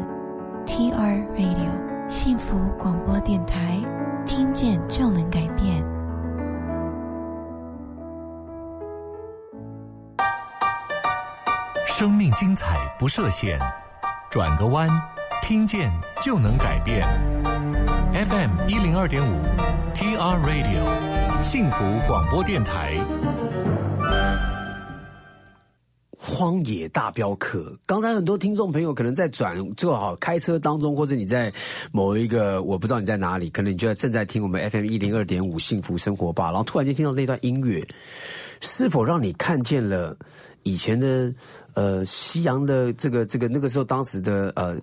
[0.65, 3.79] TR Radio 幸福广播电台，
[4.25, 5.81] 听见就能改变。
[11.85, 13.57] 生命精彩不设限，
[14.29, 14.89] 转个弯，
[15.41, 15.89] 听见
[16.21, 17.07] 就能改变。
[18.13, 19.33] FM 一零二点五
[19.93, 22.97] ，TR Radio 幸福广播电台。
[26.37, 31.51] 荒野大镖客，刚才很多听众朋友可能在转做好开车当中，或者你在
[31.91, 37.83] 某一个我不知道你在哪里，可能你就在正在听我们 FM 一零二点五幸福生活吧，然后突然间听到那段音乐，
[38.61, 40.15] 是否让你看见了
[40.61, 41.33] 以前的
[41.73, 44.79] 呃西洋的这个这个那个时候当时的呃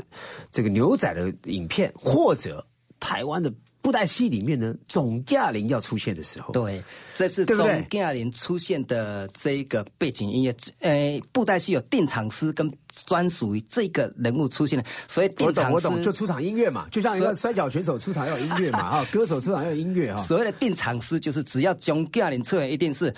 [0.50, 2.66] 这个牛仔的影片，或者
[2.98, 3.52] 台湾的
[3.84, 10.56] 布袋戏里面呢总驾临要出现的时候，对，这是对不对钟嘉玲出现的这一个背景音乐。
[10.80, 12.72] 呃，布袋戏有定场诗跟
[13.04, 16.14] 专属于这个人物出现的，所以我定场懂我懂，就。
[16.14, 20.16] 出场音乐嘛，就像一个摔跤选手出场要有音乐嘛，啊，歌手出场要有音乐啊。
[20.16, 23.12] 所谓的定场诗，就是只要总嘉玲出现，一定是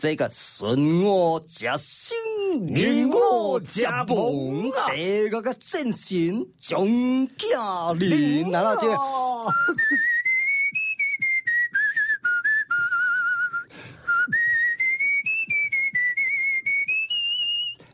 [0.00, 2.16] 这个损我家心，
[2.58, 4.88] 逆我家亡啊。
[4.88, 8.96] 这个真心穷家里难道这个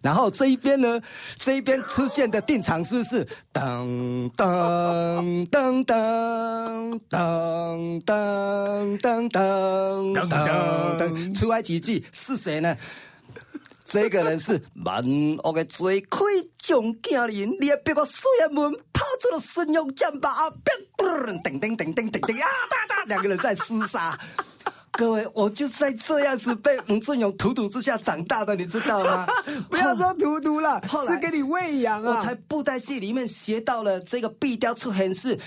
[0.07, 1.03] 然后这一边呢，
[1.37, 12.77] 这一边出现的定场诗是噔噔噔噔噔噔噔噔噔噔，出埃及记是谁呢？
[13.85, 15.05] 这个人是万
[15.43, 16.25] 恶的罪魁
[16.57, 20.63] 将家人，你也别个水眼门抛出了孙勇战把，噔
[20.97, 24.17] 噔噔噔噔噔噔啊哒哒，两个人在厮杀。
[24.97, 29.27] 各位，我就是在这样子被吴俊勇荼毒之下长大的，你知道吗？
[29.69, 32.17] 不要说荼毒了后，来是给你喂养啊。
[32.17, 35.39] 我才布袋戏里面学到了这个壁雕出现是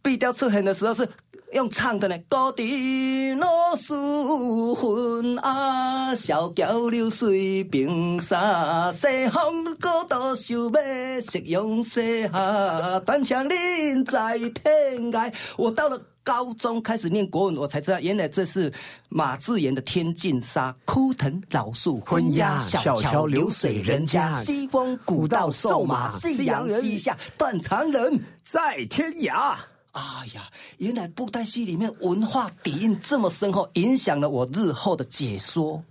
[0.00, 1.08] 壁雕出现的时候是
[1.52, 2.16] 用唱的呢。
[2.28, 15.32] 高地老树昏啊，小桥流水冰沙，西风高度想要夕阳西下，端详人在天涯。
[15.56, 16.00] 我到了。
[16.24, 18.72] 高中开始念国文，我才知道原来这是
[19.08, 28.22] 马致远的《天净沙》，枯藤老树昏鸦，小桥流水人家，西风古道瘦马，夕阳西下断肠人。
[28.44, 29.56] 在天涯，
[29.92, 30.02] 哎
[30.34, 35.82] 呀，原来布袋戏里面文化底蕴这么深厚，影响了我日后的解说。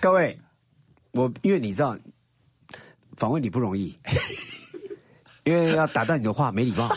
[0.00, 0.38] 各位，
[1.12, 1.96] 我因为你知道，
[3.16, 3.98] 访问你不容易，
[5.44, 6.88] 因为要打断你的话没礼貌，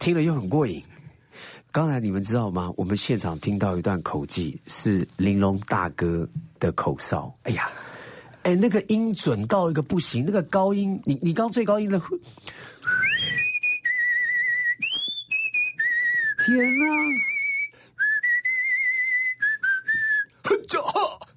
[0.00, 0.82] 听了又很过瘾。
[1.72, 2.70] 刚才你们知道吗？
[2.76, 6.28] 我们现场听到一段口技，是玲珑大哥
[6.60, 7.34] 的口哨。
[7.44, 7.72] 哎呀，
[8.42, 11.98] 哎，那个音准到一个不行，那个高音，你你刚最高音的，
[16.44, 16.84] 天哪！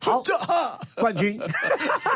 [0.05, 0.23] 好，
[0.95, 1.39] 冠军，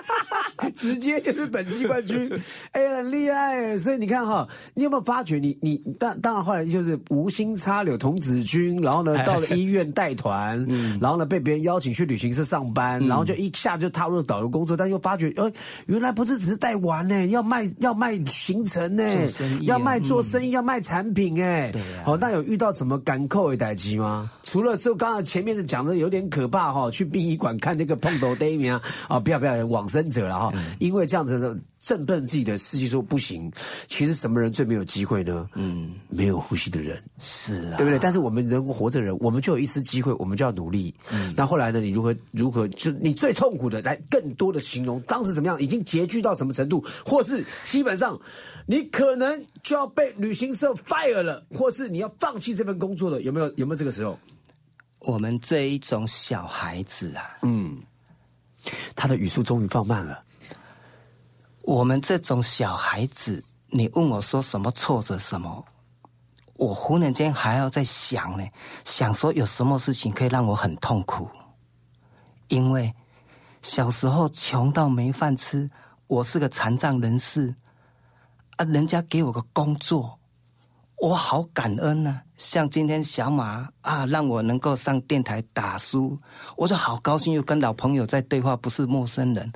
[0.78, 2.30] 直接就是本季冠军，
[2.71, 3.78] 哎、很厉害。
[3.80, 10.63] 所以你看哈，你有没有发觉你你当当然后来就是无心插柳童子军，然后呢到了医院带团，
[11.02, 15.52] 然后呢被别人邀请去旅行社上班，然后就一下就踏入导游工作，但又发觉，呃，
[15.87, 19.04] 原来不是只是带玩呢，要卖要卖行程呢
[19.62, 21.71] 要卖做生意，要卖产品哎。
[21.71, 22.04] 对啊。
[22.06, 24.29] 好，那有遇到什么赶扣的代机吗？
[24.44, 33.50] 除了就刚才前面的讲的有点可怕哈，去殡仪馆看那个碰头第一名啊，啊，不要不要往生者了哈，因为这样子的振奋自己的士气说不行，
[33.88, 35.48] 其实什么人最没有机会呢？
[35.56, 37.02] 嗯，没有呼吸的人。
[37.19, 37.98] 是啊，对不对？
[37.98, 40.94] 但是我们能够活着的人，我们就有一丝机会，我们就要努力。
[41.12, 41.80] 嗯，那后来呢？
[41.80, 42.67] 你如何如何？
[42.67, 48.19] 就你最痛苦的，来更多的形容当时怎么样，已经拮据到什么程度，或是基本上
[48.65, 53.50] 你可能就要被旅行社 fire 了，或是你要放弃这份工作了，有没有？
[53.56, 54.19] 有没有这个时候？
[55.00, 57.81] 我们这一种小孩子啊，嗯，
[58.95, 60.23] 他的语速终于放慢了。
[61.62, 65.65] 我们这种小孩子，你问我说什么挫折什么，
[66.56, 68.45] 我忽然间还要在想呢，
[68.83, 71.29] 想说有什么事情可以让我很痛苦，
[72.50, 72.93] 因为
[73.62, 75.69] 小时候穷到没饭吃，
[76.08, 77.56] 我是个残障人士，
[78.58, 80.19] 啊，人家给我个工作，
[81.00, 86.17] 我好感恩呢、像今天小马啊，让我能够上电台打书，
[86.58, 89.50] 我就好高兴，又跟老朋友在对话，不是陌生人。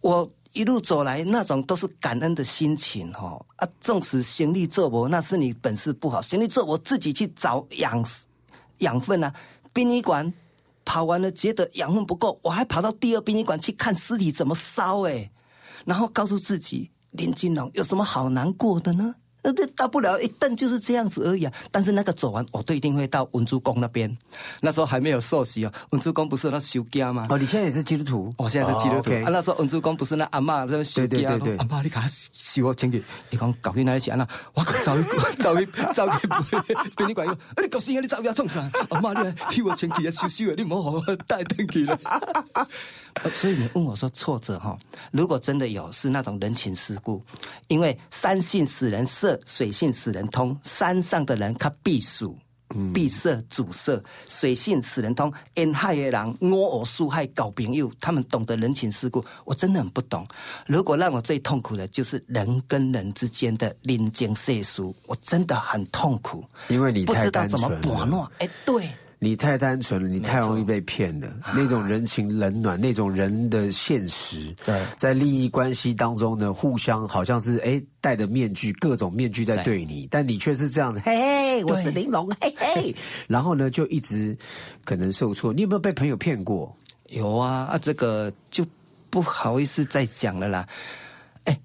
[0.00, 3.44] 我一路走来，那种都是感恩的心情哦。
[3.54, 8.04] 啊，纵使行李做我，那是你本事不好，行李做我自己去找养
[8.78, 9.32] 养分啊。
[9.72, 10.30] 殡仪馆
[10.84, 15.30] 跑完了，觉得养分不够，我还跑到第二殡仪馆去看尸体怎么烧哎，
[15.84, 19.14] 然后告诉自己，林金龙有什么好难过的呢？
[19.42, 21.52] 呃，大不了一顿就是这样子而已啊。
[21.70, 24.16] 但是那个走完，我都一定会到文殊宫那边。
[24.60, 27.26] 那时候还没有受洗哦，文殊宫不是那修家吗？
[27.28, 28.34] 哦，你现在也是基督徒？
[28.38, 29.30] 我现在是基督徒、啊。
[29.30, 34.16] 那时候文殊宫不是那阿嬷在那修家阿嬷你给他修我请去，你讲搞去哪里去啊？
[34.16, 35.08] 那我讲走去
[35.42, 38.00] 走去走去殡仪馆用，啊你搞死啊！
[38.00, 38.60] 你走去冲啥？
[38.90, 41.98] 阿嬷你替我请去啊，修修啊，你唔好我带登去了。
[43.14, 44.78] 呃所以你问我说挫折哈，
[45.10, 47.22] 如果真的有是那种人情世故，
[47.68, 52.36] 因为山性使人色，水性使人通，山上的人他避暑。
[52.94, 55.30] 闭塞阻塞，水性使人通。
[55.56, 60.26] 沿海的人我我疏害搞朋友，他们懂得人情世故，我真的很不懂。
[60.66, 67.68] 如果让我最痛苦的就是人跟人之间的人情世俗，我真的很痛苦，因为你不知道怎么。
[67.82, 68.26] 把弄。
[68.38, 68.90] 哎，对，
[69.24, 71.32] 你太单纯了，你太容易被骗了。
[71.54, 82.96] 那种人情冷暖，那种人的现实，对在利益关系当中呢，互相好像是哎戴着面具，各种面具在对你，但你却是这样子，嘿嘿，我是玲珑，嘿嘿，
[83.28, 84.36] 然后呢就一直
[84.84, 85.52] 可能受挫。
[85.52, 86.76] 你有没有被朋友骗过？
[87.10, 88.66] 有啊，啊，这个就
[89.08, 90.66] 不好意思再讲了啦。
[91.44, 91.56] 哎，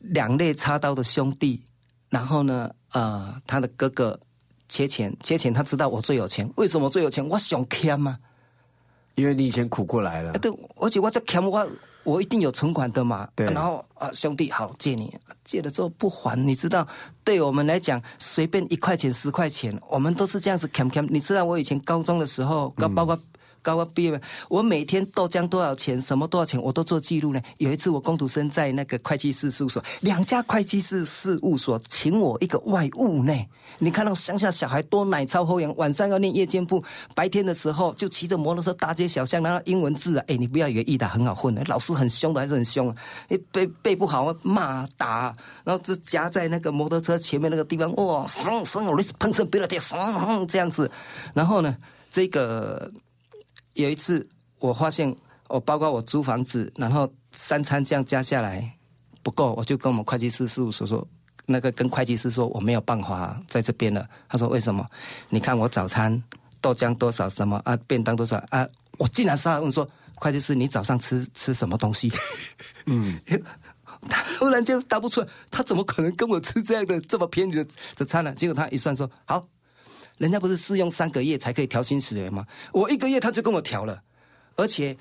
[0.00, 1.62] 两肋插刀的兄弟，
[2.10, 4.18] 然后呢，呃，他的哥哥
[4.68, 7.26] 缺钱，缺钱，他知道我最有钱，为什么最有钱？
[7.28, 8.18] 我想欠嘛，
[9.14, 10.38] 因为你以前苦过来了啊，。
[10.38, 11.66] 对，而且我这欠我，
[12.04, 13.28] 我一定有存款的嘛。
[13.34, 16.86] 对啊然后啊，兄弟，好借你，借了之后不还，你知道，
[17.24, 21.06] 对我们来讲，随便一块钱、十块钱，我们都是这样子欠欠。
[21.10, 23.18] 你知道，我以前高中的时候，高包括。
[23.68, 27.40] 高中毕业，我每天豆浆多少钱，什么多少钱，我都做记录呢。
[27.58, 33.34] 有一次我工读生在那个会计师事务所，两家会计师事务所请我一个外务呢。
[33.78, 36.82] 你看到乡下小孩多奶超后阳，晚上要念夜间部，
[37.14, 42.96] 白天的时候就骑着摩托车大街小巷，然后英文字啊，哎，你不要以为艺达很好混的，老师很凶的，还是很凶啊，
[43.52, 50.90] 背背不好骂打，然后就夹在那个摩托车前面那个地方，哇，生生我的喷成别了点，生这样子，
[51.34, 51.76] 然后呢，
[52.10, 52.90] 这个
[53.78, 55.14] 有一次我发现，
[55.48, 58.68] 我包括我租房子，然后三餐这样加下来
[59.22, 61.06] 不够，我就跟我们会计师事务所说。
[61.50, 64.86] 那个跟会计师说我没有办法在这边了，他说为什么？
[65.30, 66.22] 你看我早餐
[66.60, 68.68] 豆浆多少什么啊，便当多少啊？
[68.98, 72.12] 我竟然是问说会计师，你早上吃吃什么东西？
[72.86, 73.18] 嗯，
[74.10, 77.64] 他忽然间答不出来，他怎么可能跟我吃这样的这么便宜的
[77.96, 78.34] 的餐呢？
[78.34, 79.48] 结果他一算说好，
[80.18, 82.44] 人家不是试用三个月才可以调薪十元吗？
[82.72, 84.02] 我一个月他就跟我调了，
[84.56, 84.96] 而且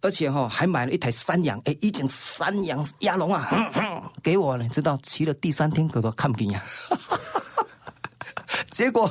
[0.00, 6.64] 而且哈、还买了一台山羊，哎，一整山羊鸭笼啊，哼 哼给我了，你知道骑了第三天我都看不见呀。
[8.70, 9.10] 结果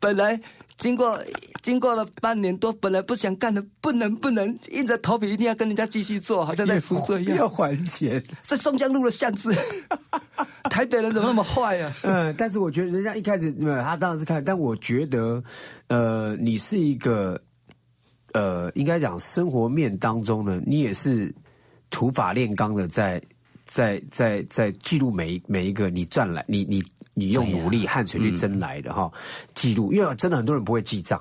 [0.00, 0.40] 本来
[0.76, 1.22] 经过
[1.62, 7.50] 经过了半年多，本来不想干的，不能不能，硬着头皮一定要跟人家继续做，好像在赎罪一要样。
[7.50, 8.22] 还钱。
[8.44, 9.56] 在松江路的巷子，
[10.76, 11.90] 台北人怎么那么坏啊？
[12.02, 15.42] 嗯，但是我觉得人家一开始，没有他当然是看，但我觉得，
[15.86, 17.40] 呃，你是一个，
[18.34, 21.34] 呃，应该讲生活面当中呢，你也是
[21.88, 23.18] 土法炼钢的在，
[23.64, 29.10] 在在在记录每一每一个你赚来，你你你用努力汗水去争来的哈，
[29.54, 31.18] 记录，因为真的很多人不会记账，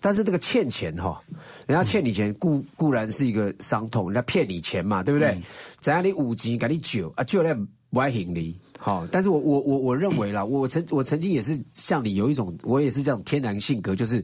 [0.00, 1.20] 但是这个欠钱哈，
[1.66, 5.36] 人家欠你钱固固然是一个伤痛，人家骗你钱嘛，对不对？
[5.80, 7.52] 怎样你五级给你九啊，就那
[7.90, 8.56] 不爱行你。
[8.84, 14.20] 好，但是我我我我认为啦，我曾我曾经也是像你有一种，我也是这样天然性格，就是、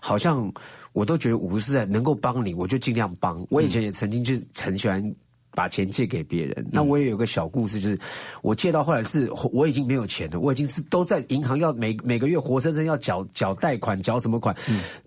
[0.00, 0.50] 好像
[0.94, 3.46] 我都觉得五十岁能够帮你，我就尽量帮。
[3.50, 5.14] 我以前也曾经就是很喜欢
[5.50, 6.66] 把钱借给别人。
[6.72, 7.98] 那我也有个小故事，就是
[8.40, 14.56] 我借到后来是我已经没有钱了，我已经是都在银行要每每个月活生生要缴缴贷款，缴什么款，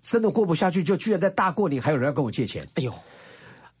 [0.00, 2.64] 真的过不下去，就居然在大过年还有人要跟我借钱。
[2.74, 2.94] 哎呦，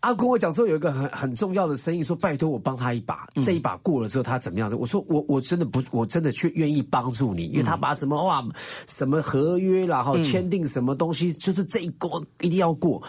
[0.02, 4.68] 阿公我讲说有一个很很重要的生意，说拜托我帮他一把，这一把过了之后他怎么样？
[4.76, 8.44] 我说我我真的不，我真的却愿意帮助你，因为他把什么哇
[8.88, 13.00] 什么合约啦哈签订什么东西，就是这一关一定要过。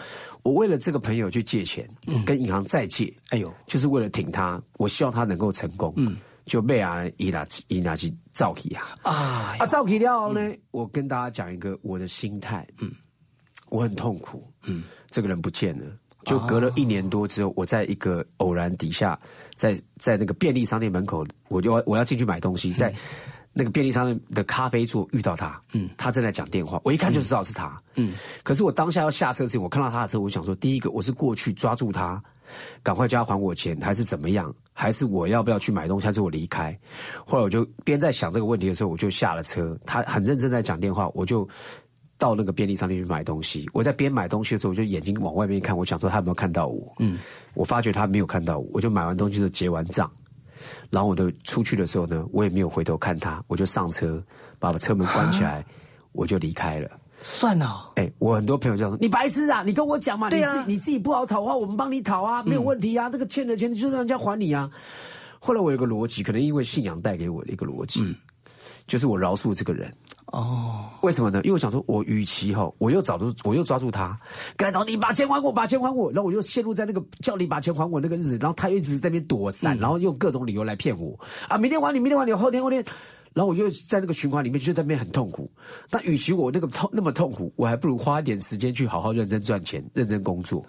[0.44, 1.88] 我为了这个朋友去借钱，
[2.24, 5.92] 跟银行再借，哎呦，就是为了挺他，我希望他能够成功。
[5.96, 6.16] 嗯，
[6.46, 8.84] 就被啊伊拿伊拿去造起啊。
[9.02, 10.40] 啊啊造起了后呢，
[10.70, 12.92] 我跟大家讲一个我的心态，嗯，
[13.68, 15.86] 我很痛苦，嗯，这个人不见了。
[16.24, 19.18] 就隔了一年多之后，我在一个偶然底下，
[19.56, 22.92] 在在那个便利商店门口，我就我要进去买东西，在
[23.52, 32.20] 那个便利商店的咖啡座遇到他，嗯，他正在讲电话，我一看就知道是他，嗯，可是我当下要下车时，我看到他的车，我想说，第一个我是过去抓住他，
[32.82, 34.52] 赶快叫他还我钱，还是怎么样？
[34.76, 36.06] 还是我要不要去买东西？
[36.06, 36.76] 还是我离开？
[37.24, 39.78] 后来我就边在想这个问题的时候，我就下了车。
[39.86, 41.48] 他很认真在讲电话，我就
[42.18, 43.68] 到那个便利商店去买东西。
[43.72, 46.94] 我在边买东西的时候，我就眼睛往外面看，我想说他有没有看到我？
[46.98, 47.18] 嗯，
[47.54, 50.10] 我发觉他没有看到我，我就买完东西就结完账。
[50.90, 54.22] 然后我就出去的时候呢，我也没有回头看他，我就上车，
[54.58, 55.64] 把车门关起来，
[56.12, 56.90] 我就离开了。
[57.18, 59.62] 算了，哎，我很多朋友就说：“你白痴啊！
[59.62, 63.08] 你跟我讲嘛，对啊你自己你自己不好讨的话，我们帮你讨啊，没有问题啊。
[63.08, 64.70] 这个欠的钱就让人家还你啊。”
[65.38, 68.16] 后来我有个逻辑，可能因为信仰带给我的一个逻辑，
[68.86, 69.92] 就是我饶恕这个人。
[70.34, 71.40] 哦，为什么呢？
[71.44, 74.18] 因为我想说，我与其哈，我又找住，我又抓住他，
[74.56, 81.16] 跟他找你把钱还我，把钱还我，然后我又陷入在那个叫你把钱还我那个日子，然后他又一直在那边躲闪，然后用各种理由来骗我
[81.48, 82.84] 啊，明天还你，明天还你，后天后天，
[83.32, 85.48] 然后我又在那个循环里面，就在那边很痛苦。
[85.88, 90.66] 那与其我那个痛那么痛苦，我还不如花一点时间去好好认真赚钱，认真工作。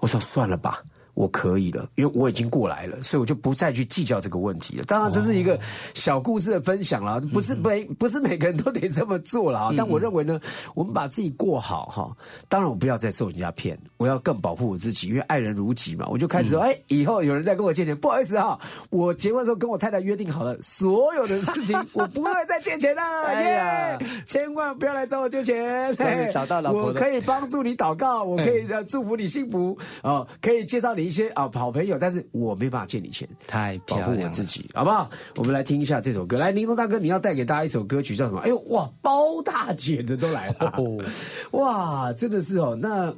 [0.00, 0.82] 我说算了吧。
[1.16, 4.84] 我可以了，因为我已经过来了，所以我就不再去计较这个问题了。
[4.84, 5.58] 当然，这是一个
[5.94, 9.70] 小故事的分享了，不是每不是每个人都得这么做了啊。
[9.74, 10.38] 但我认为呢，
[10.74, 12.14] 我们把自己过好哈，
[12.50, 16.06] 当然我不要再受人家骗，我要更保护我自己，因为爱人如己嘛。
[16.10, 18.60] 我就开始说，哎，以后有人再跟我借钱，不好意思哈，
[18.90, 23.02] 我结婚的时候跟我太太约定好了，所有的事情 我不会再借钱了。
[23.24, 25.96] 哎呀，千万不要来找我借钱。
[26.30, 31.05] 找到老婆我可以帮助你祷告，我可以呃祝福你幸福哦，可以介绍你。
[31.06, 35.08] 一些啊好朋友，但是我没办法借你钱，太保护我自己，好不好？
[35.36, 36.36] 我们来听一下这首歌。
[36.36, 38.40] 来，林东大哥，你要带给大家一首歌曲，叫什么？
[38.40, 40.74] 哎呦哇，包大姐的都来了，
[41.52, 42.76] 哇，真的是哦。
[42.80, 43.14] 那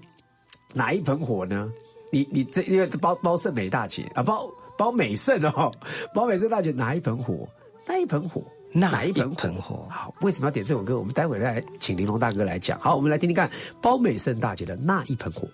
[0.75, 1.73] 哪一盆火呢？
[2.11, 5.73] 你你这因为包包胜美大姐啊，包包美胜哦，
[6.15, 7.49] 包美胜大姐哪一盆火？
[7.87, 8.43] 那一盆火？
[8.71, 9.87] 哪一盆火？
[9.91, 10.99] 好，为什么要点这首歌？
[10.99, 12.79] 我们待会再来请玲珑大哥来讲。
[12.81, 15.49] 好，我们来听听看包美胜大姐的那一盆火。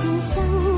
[0.00, 0.71] 的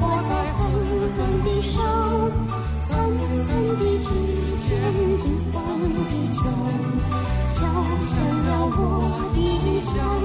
[0.00, 0.60] 握在狠
[1.14, 1.76] 红的手，
[2.86, 2.90] 层
[3.44, 4.08] 层的纸
[4.56, 4.62] 钱，
[5.16, 5.22] 金
[5.52, 5.54] 黄
[5.92, 5.98] 的
[6.32, 6.36] 酒，
[7.46, 7.54] 敲
[8.02, 8.12] 响
[8.44, 8.78] 了我
[9.34, 9.36] 的
[9.80, 10.23] 小。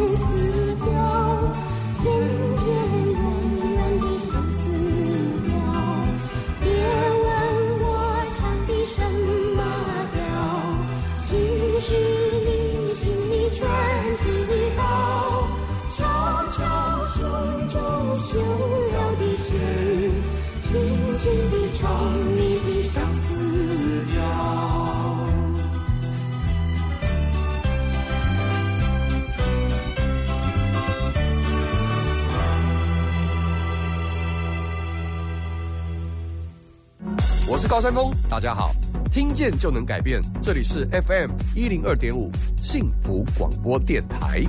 [37.69, 38.11] 高山峰。
[38.27, 38.71] 大家好
[39.11, 42.31] 听见就能改变这里是 fm 一零二点五
[42.63, 44.41] 幸福广播电台。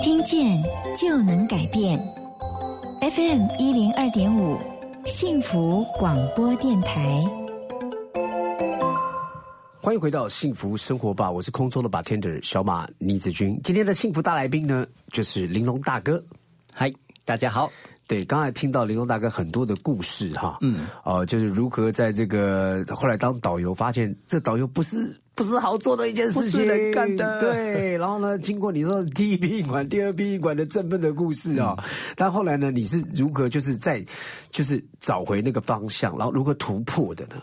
[0.00, 0.62] 听见
[0.96, 1.98] 就能改变。
[3.00, 4.56] Fm 一零二点五
[5.04, 7.47] 幸福广播电台。
[9.98, 13.58] 回到幸福生活吧，我是空中的 bartender 小马倪子君。
[13.64, 16.22] 今天的幸福大来宾呢，就是玲珑大哥。
[16.72, 16.92] 嗨，
[17.24, 17.70] 大家好。
[18.06, 31.76] 对，刚才听到玲珑大哥很多的故事哈，嗯，哦、就是如何在这个后来当导游，发现这导游不是不是好做的一件事情，不是人干的对，然后呢，经过你说第一殡仪馆、第二殡仪馆的振奋的故事啊、
[32.16, 34.02] 但后来呢，你是如何就是在
[34.50, 37.34] 就是找回那个方向，然后如何突破的呢？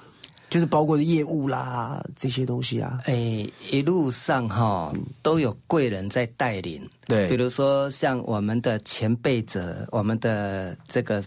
[0.50, 11.24] 就是包括业务啦这些东西啊，哎，一路上哈都有贵人在带领，对比如说像我们的前辈者，我们的这个，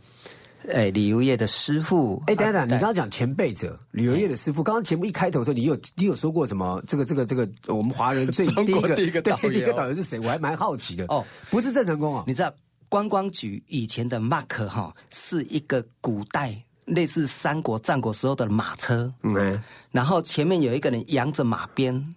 [0.72, 6.82] 哎，旅游业的师傅，哎，等等你刚刚讲前辈者旅游业的师傅，刚刚节目一开头的时候，你有你有说过什么？
[6.86, 10.18] 这个这个这个，我们华人最中第一个国第一个对导游第一个导游是谁？
[10.20, 11.04] 我还蛮好奇的。
[11.08, 12.52] 哦，不是郑成功啊，你知道
[12.88, 16.56] 观光局以前的 Mark 哈是一个古代
[16.88, 22.14] 类似三国战国时候的马车，嗯，然后前面有一个人扬着马鞭，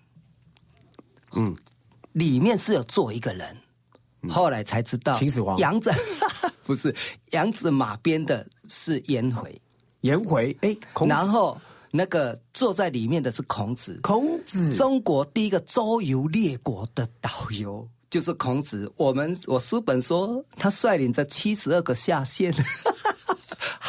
[1.34, 1.56] 嗯，
[2.14, 3.56] 里面是有坐一个人，
[4.30, 5.58] 后来才知道秦始皇。
[5.58, 5.94] 扬着
[6.64, 6.96] 不是
[7.32, 9.62] 扬着马鞭的是颜回，
[10.02, 11.60] 颜回，哎，孔然后
[11.92, 18.92] 那个坐在里面的是孔子，孔子，中国第一个周游列国的导游就是孔子。
[18.96, 22.54] 我们我书本说他率领着七十二个下线，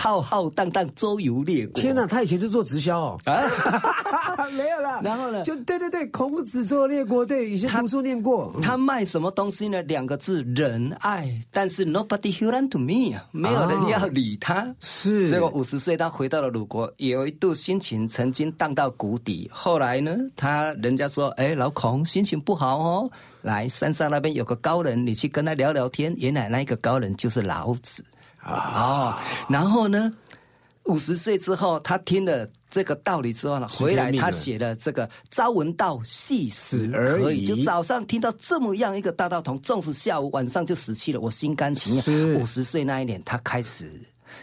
[0.03, 1.81] 浩浩荡荡周游列国。
[1.81, 4.51] 天哪，他以前就做直销哦，啊！
[4.51, 5.01] 没有啦。
[5.01, 8.53] 然后呢就对对对，孔子做列国，对，以前他读书念过。
[8.61, 9.81] 他卖什么东西呢？
[9.83, 14.75] 两个字仁爱，但是 nobody h u n to me 啊，没有人要理他。
[14.81, 19.49] 是结果五十岁他回到了鲁国，有一度心情曾经荡到谷底。
[19.55, 23.09] 后来呢，他人家说：“哎，老孔心情不好哦，
[23.43, 28.05] 来山上那边有个高人，你去跟他聊聊天。”原来那一个高人就是老子
[28.43, 29.17] 啊、哦。
[29.49, 30.13] 然后呢，
[30.85, 42.41] 五十岁之后，他听了这个道理之后呢，回来他写了这个“朝闻道，夕死而已可以”，就早上听到这么样一个大道童，纵使下午晚上就死去了，我心甘情愿。
[42.41, 43.91] 五十岁那一年，他开始。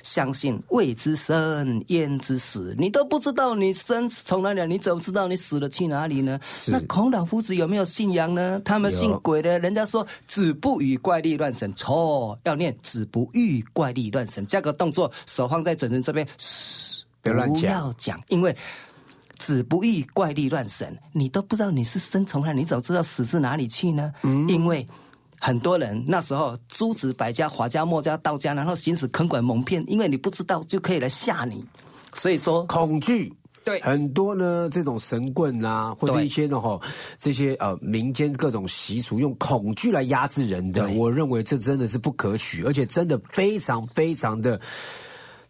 [0.03, 2.75] 相信未知生焉知死？
[2.77, 6.39] 你都不知道你生从哪里来，你怎么知道你死了去哪里呢？
[6.67, 8.61] 那孔老夫子有没有信仰呢？
[8.63, 18.55] 他们信鬼的，人家说“子不语怪力乱神”，错，要念“子不欲怪力乱神”，加个动作，手放在嘴唇这边，嘘，不要乱讲要讲，因为。
[19.37, 24.11] 子不欲怪力乱神，你都不知道你是生从哪里，你怎么知道死是哪里去呢？
[24.49, 24.85] 因为
[25.39, 31.63] 很多人那时候诸子百家、法家、墨家、道家，然后行使坑管蒙骗，因为你不知道就可以来吓你，
[32.13, 33.33] 所以说恐惧。
[33.61, 36.79] 对很多呢，这种神棍啊，或者一些的哈，
[37.17, 44.59] 这些呃民间各种习俗，用恐惧来压制人的，我认为这真的是不可取，而且真的非常非常的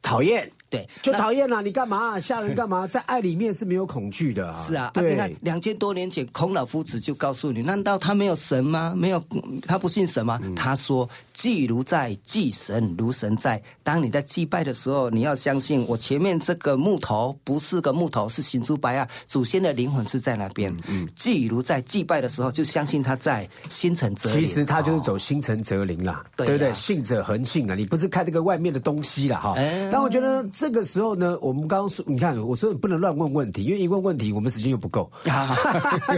[0.01, 0.51] 讨厌。
[0.69, 1.61] 对，就那讨厌啦！
[1.61, 2.85] 你干嘛吓人干嘛？
[2.87, 4.63] 在爱里面是没有恐惧的啊。
[4.65, 8.93] 是啊，啊对，你看两千多年前，孔老夫子就告诉你，难道他没有神吗？
[8.95, 9.23] 没有，
[9.65, 10.39] 他不信神吗？
[10.43, 20.75] 嗯他说：“祭如在，祭神如神在。”当你在祭拜的时候，你要相信我前面这个木头不是个木头，是行珠白啊，祖先的灵魂是在那边。
[20.87, 24.45] 嗯祭如在，祭拜的时候就相信他在，心诚则灵。
[24.45, 26.73] 其实他就是哦走心诚则灵啦，对对不对？
[26.73, 29.53] 信者恒信啊，你不是看这个外面的东西啦哈。
[29.55, 35.09] 哎但我觉得这个时候呢，我们刚刚说，你看我说你不能乱问问题，因为一问问题我们时间又不够。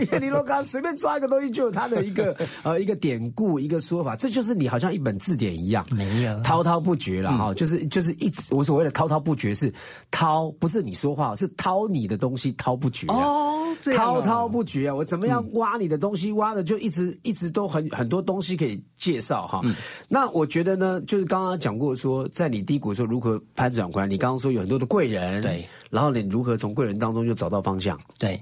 [0.02, 2.36] 因为你如果刚刚随便抓一个东西，就有他的一个
[2.66, 9.72] 呃一个典故一个说法，这就是你好像一本字典一样，没有滔滔不绝了嗯哈，就是就是一直我所谓的滔滔不绝是
[10.10, 13.16] 滔，不是你说话，是掏你的东西滔不绝啊。
[13.16, 14.96] 哦，这样啊滔滔不绝啊！
[14.96, 19.62] 我怎么样挖你的东西，挖的就一直一直都很很多东西可以介绍哈。
[20.10, 24.08] 那我觉得呢，就是刚刚讲过说，在你低谷的时候如何翻转回来。
[24.08, 28.00] 你刚刚说有很多的贵人，对，然后你如何从贵人当中就找到方向？
[28.18, 28.42] 对，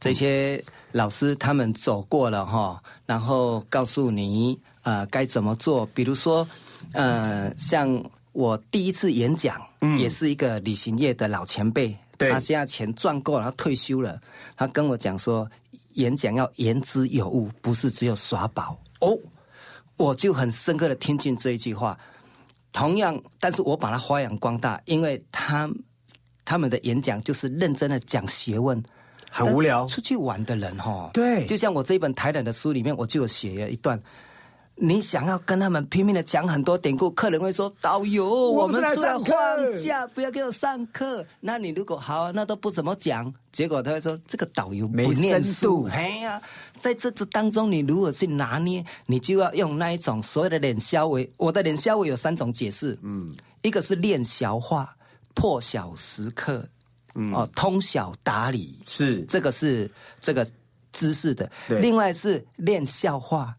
[0.00, 5.86] 这些老师他们走过了哈，然后告诉你呃该怎么做。
[5.94, 6.46] 比如说，
[6.92, 9.60] 呃，像我第一次演讲，
[9.98, 14.20] 也是一个旅行业的老前辈，对他现在钱赚够了，他退休了，
[14.56, 15.48] 他跟我讲说，
[15.94, 19.16] 演讲要言之有物，不是只有耍宝哦。
[19.96, 21.98] 我就很深刻的听进这一句话。
[22.72, 25.68] 同样，但是我把它发扬光大，因为他
[26.44, 28.82] 他们的演讲就是认真的讲学问，
[29.30, 34.00] 很无聊出去玩的人哈，对就像我这一本台南的书里面，我就有写了一段。
[34.80, 45.88] 你想要跟他们拼命的讲很多典故，客人会说：“导游，我们出来放假，不要给我上课。”那你如果好、啊，那都不怎么讲，结果他会说这个导游没不念深书度。
[45.88, 46.40] 哎呀，
[46.78, 51.28] 在这这当中，你如何去拿捏，你就要用那一种所谓的脸消维。
[51.36, 54.96] 我的脸消维有三种解释，嗯，一个是练小话，
[55.34, 56.64] 破晓时刻，
[57.16, 59.22] 嗯，哦，通晓达理，是。
[59.22, 60.46] 这个是这个
[60.92, 61.50] 知识的。
[61.66, 61.80] 对。
[61.80, 63.56] 另外是练笑话，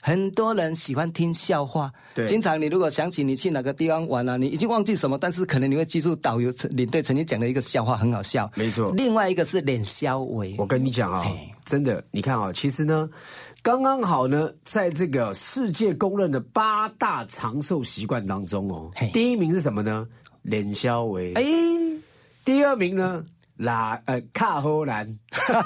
[0.00, 1.92] 很多人喜欢听笑话。
[2.14, 8.50] 对经常你如果想起你去哪个地方玩了、你已经忘记什么，但是可能你会记住导游曾领队曾经讲的一个笑话，很好笑。
[8.54, 13.08] 没错另外一个是脸消维，我跟你讲啊、嘿真的，你看啊、其实呢，
[13.62, 20.06] 刚刚好呢，在这个世界公认的八大长寿习惯当中哦，第一名是什么呢？
[20.42, 21.34] 脸消维。
[21.34, 21.44] 哎，
[22.44, 23.24] 第二名呢，
[23.58, 25.18] 拉呃卡荷兰，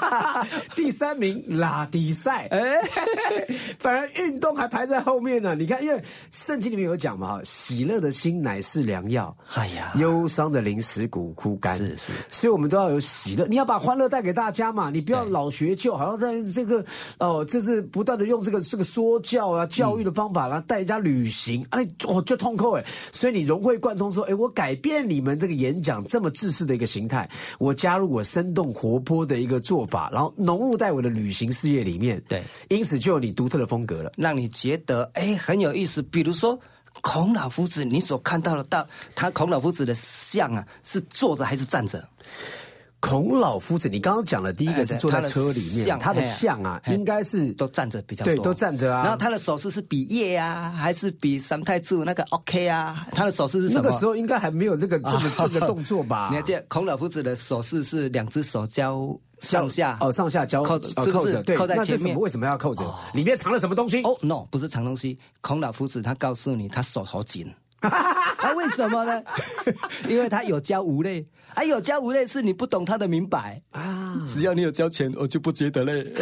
[0.75, 2.59] 第三名拉迪赛，哎，
[3.79, 5.55] 反而运动还排在后面呢。
[5.55, 11.77] 你看，因为圣经里面有讲嘛，哈，喜乐的心乃是良药，哎呀，忧伤的灵使骨枯干。
[11.77, 12.11] 是是。
[12.31, 16.83] 所以我们都要有喜乐，你要把欢乐带给大家嘛，你不要老学旧，好像在这个
[17.19, 27.29] 哦，这是不断的用这个这个说教啊、教育的方法啦，带人家旅行啊，你哦就痛扣哎，所以你融会贯通说，哎，我改变你们这个演讲这么自私的一个形态，
[27.59, 34.09] 我加入我生动活泼的一个做法，然后融入在我的旅行事业里面，对，因此就有你独特的风格了。
[34.15, 36.01] 让你觉得哎很有意思。
[36.01, 36.57] 比如说
[37.01, 42.07] 孔老夫子，你所看到的到他孔老夫子的像啊，是坐着还是站着？
[43.05, 49.03] 孔老夫子，你刚刚讲的第一个哎是坐在他的车里面，像他的像啊，哎应该是都站着比较多，对，都站着啊。
[49.03, 53.05] 然后他的手势是比耶啊，还是比三太子那个 OK 啊？
[53.11, 53.81] 他的手势是什么？
[53.83, 56.29] 那个时候应该还没有这个这个 这个动作吧？
[56.31, 59.05] 你还记得孔老夫子的手势是两只手交
[59.41, 62.17] 上下哦，上下交扣哦是不是扣着，对，扣在前面？
[62.17, 62.89] 为什么要扣着？
[63.13, 64.01] 里面藏了什么东西？
[64.03, 65.19] 哦、no，不是藏东西。
[65.41, 67.53] 孔老夫子他告诉你，他手头紧。
[67.83, 69.21] 啊，为什么呢？
[70.07, 71.25] 因为他有教无类，
[71.55, 76.13] 啊，有教无类是你不懂他的明白啊，只要你有交钱，我就不觉得累。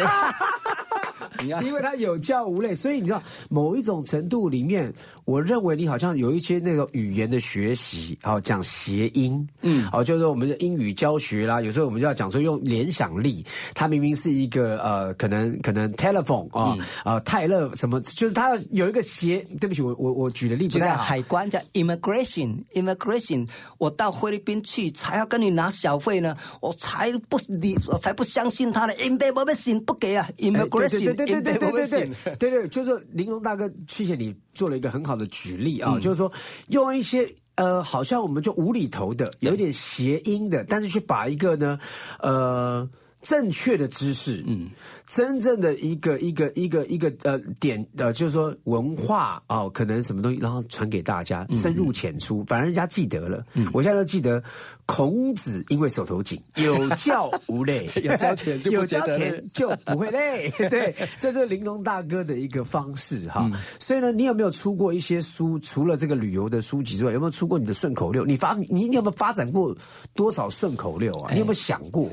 [1.44, 4.92] 你看，因为他有教无类，所以你知道某一种程度里面，
[5.24, 20.96] 我认为你好像有一些那个语言的学习，好、讲谐音，嗯，好、就是我们的英语教学啦，有时候我们就要讲说用联想力，它明明是一个呃，可能可能 telephone 啊、呃，泰勒什么，就是它有一个谐，对不起，我我我举的例子就在。
[21.02, 36.30] 海关叫 immigration，immigration，我到菲律宾去才要跟你拿小费呢，我才不理，我才不相信他的 immigration 不给啊，immigration，对对对对对，对对，就是玲珑大哥，谢谢你做了一个很好的举例啊，就是说
[36.68, 41.78] 用一些呃，好像我们就无厘头的，有点谐音的，但是却把一个呢，
[42.20, 42.88] 呃，
[43.20, 44.70] 正确的知识，嗯。
[45.14, 53.44] 真正的一个一个一个一个呃点呃，就是说文化哦，可能什么东西，然后传给大家，深入浅出，反正人家记得了。
[53.74, 54.42] 我现在都记得
[54.86, 60.50] 孔子因为手头紧，有教无类， 有交钱就有交钱就不会累。
[60.70, 63.42] 对，这是玲珑大哥的一个方式哈。
[63.52, 65.58] 嗯所以呢，你有没有出过一些书？
[65.58, 68.24] 除了这个旅游的书籍之外，有没有出过你的顺口溜？
[68.24, 69.76] 你发你你有没有发展过
[70.14, 71.32] 多少顺口溜啊？
[71.32, 72.08] 你有没有想过？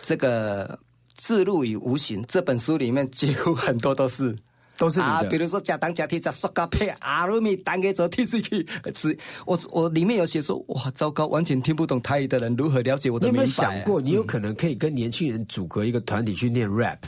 [0.00, 0.78] 这个
[1.18, 4.34] 自入与无形这本书里面几乎很多都是。
[4.78, 8.64] 都是啊，比如说假当假替假塑胶配阿鲁米单给走踢出去，
[8.94, 13.40] 只我我里面有写说，哇，糟糕，完全听不懂台语的人如何了解我的你有没？
[13.40, 16.98] 有想过，你有可能可以跟年轻人组合一个团体去念 rap？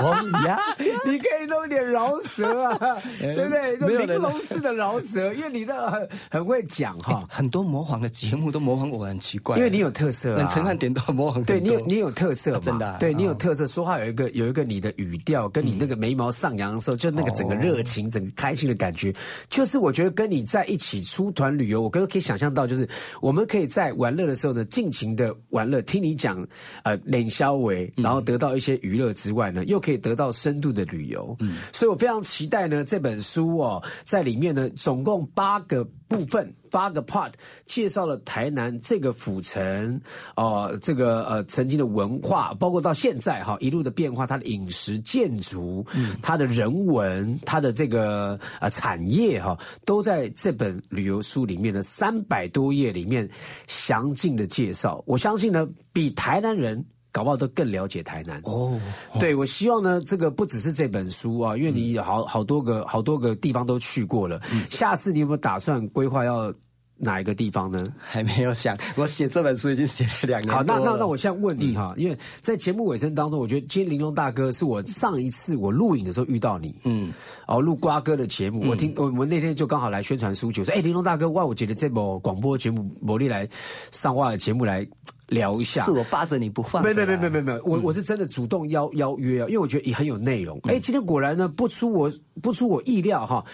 [0.00, 0.12] 哦
[0.46, 0.58] 呀，
[1.06, 3.76] 你可以弄点饶舌啊， 对不对？
[3.86, 9.56] 没有人玲珑式的饶舌，因为你的很很会讲哈，很多模仿的节目都模仿我，很奇怪。
[9.56, 10.36] 因为你有特色。
[10.48, 11.44] 陈汉典都模仿很。
[11.44, 12.60] 对你有你有特色嘛？
[12.64, 19.12] 真的啊对你有哦特色，说话有一个有一个你的语调，跟你那个眉毛上扬的时候，就那个整个热情、整个开心的感觉，
[19.48, 22.88] 就是我觉得跟你在一起出团旅游，我都可以想象到，就是
[23.20, 26.46] 我们可以在玩乐的时候呢，尽情的玩乐，听你讲
[26.82, 31.36] 呃冷消维，然后得到一些娱乐之外呢，又可以得到深度的旅游。
[31.40, 35.86] 嗯，所以我非常期待呢这本书哦，在里面呢总共八个
[36.16, 36.54] 部分。
[36.70, 37.32] 八个 part
[37.66, 40.00] 介绍了台南这个府城
[40.34, 45.86] 哦、这个呃曾经的文化，包括到现在哈、一路的变化，它的饮食、建筑、
[46.20, 53.30] 它的人文、它的这个呃产业哈、都在这本旅游书里面的三百多页里面
[53.68, 55.00] 详尽的介绍。
[55.06, 56.84] 我相信呢，比台南人。
[57.14, 58.40] 搞不好都更了解台南。
[58.42, 58.76] 哦，
[59.20, 64.40] 对，我希望呢，这个不只是这本书啊，因为你好好多个好多个地方都去过了。
[64.68, 66.52] 下次你有没有打算规划要
[66.96, 67.84] 哪一个地方呢？
[67.98, 77.12] 还没有想，我写这本书已经写了两年好，那那那我现在问你哈，因为在节目尾声当中，我觉得今天玲珑大哥是我上一次我录影的时候遇到你，嗯，
[77.46, 83.48] 哦，录瓜哥的节目，我听我们那天就刚好来宣传书就，说哎，玲珑大哥，哇，我觉得这部广播节目魔力来
[83.92, 84.86] 上话的节目来
[85.34, 85.90] 聊一下是。
[85.90, 86.82] 我扒着你不放。
[86.82, 90.58] 没没没没没没，我我是真的主动邀邀约啊，因为我觉得也很有内容。
[90.62, 93.44] 哎，今天果然呢，不出我不出我意料哈，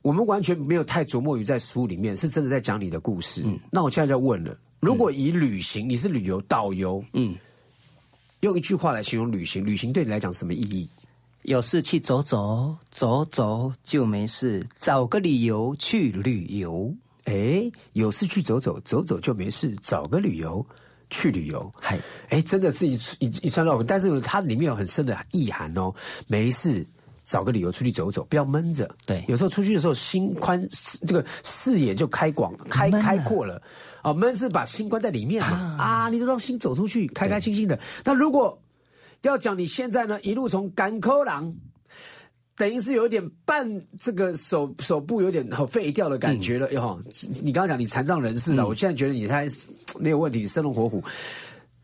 [0.00, 3.44] 我们完全没有太琢磨于在书里面，是真的在讲你的故事。
[3.70, 7.36] 那我现在就要问了，如果以旅行，你是旅游导游，嗯，
[8.40, 10.88] 用一句话来形容旅行，旅行对你来讲什么意义？
[11.42, 16.92] 有事去走走，走走就没事，找个理由去旅游。
[17.22, 20.64] 哎，有事去走走，走走就没事，找个旅游
[21.10, 21.72] 去旅游。
[21.80, 21.98] 嗨，
[22.28, 25.92] 哎，真的是一一一串绕口，但是它里面有很深的意涵哦。
[26.26, 26.86] 没事，
[27.24, 28.88] 找个理由出去走走，不要闷着。
[29.06, 30.66] 对有时候出去的时候，心宽，
[31.06, 33.60] 这个视野就开广、开开阔了。
[34.02, 35.76] 啊，闷是把心关在里面嘛。
[35.78, 37.78] 啊，你就让心走出去，开开心心的。
[38.04, 38.60] 那如果
[39.22, 41.54] 要讲你现在呢，一路从赶口廊。
[42.56, 43.68] 等于是有一点半
[44.00, 46.98] 这个手手部有点好废掉的感觉了，哈、
[47.42, 49.46] 你刚刚讲你残障人士了，我现在觉得你太
[50.00, 51.04] 没有问题，生龙活虎。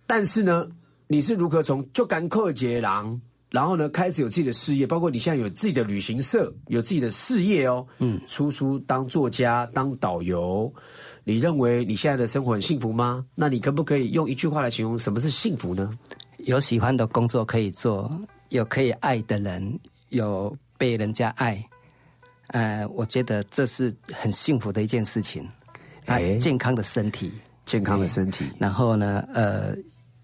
[0.07, 0.66] 但是呢，
[1.09, 3.20] 你是如何从就干克杰郎，
[3.51, 10.73] 然后呢开始有自己的事业，包括你现在有自己的旅行社，有自己的事业哦，嗯，出书当作家，当导游。
[11.25, 13.25] 你认为你现在的生活很幸福吗？
[13.35, 15.91] 那你可不可以用一句话来形容什么是幸福呢？
[16.39, 18.11] 有喜欢的工作可以做，
[18.49, 19.79] 有可以爱的人，
[20.12, 21.62] 有被人家爱，
[22.48, 25.42] 呃，我觉得这是很幸福的一件事情。
[26.04, 27.32] 啊哎，健康的身体，
[27.64, 29.74] 健康的身体，然后呢，呃，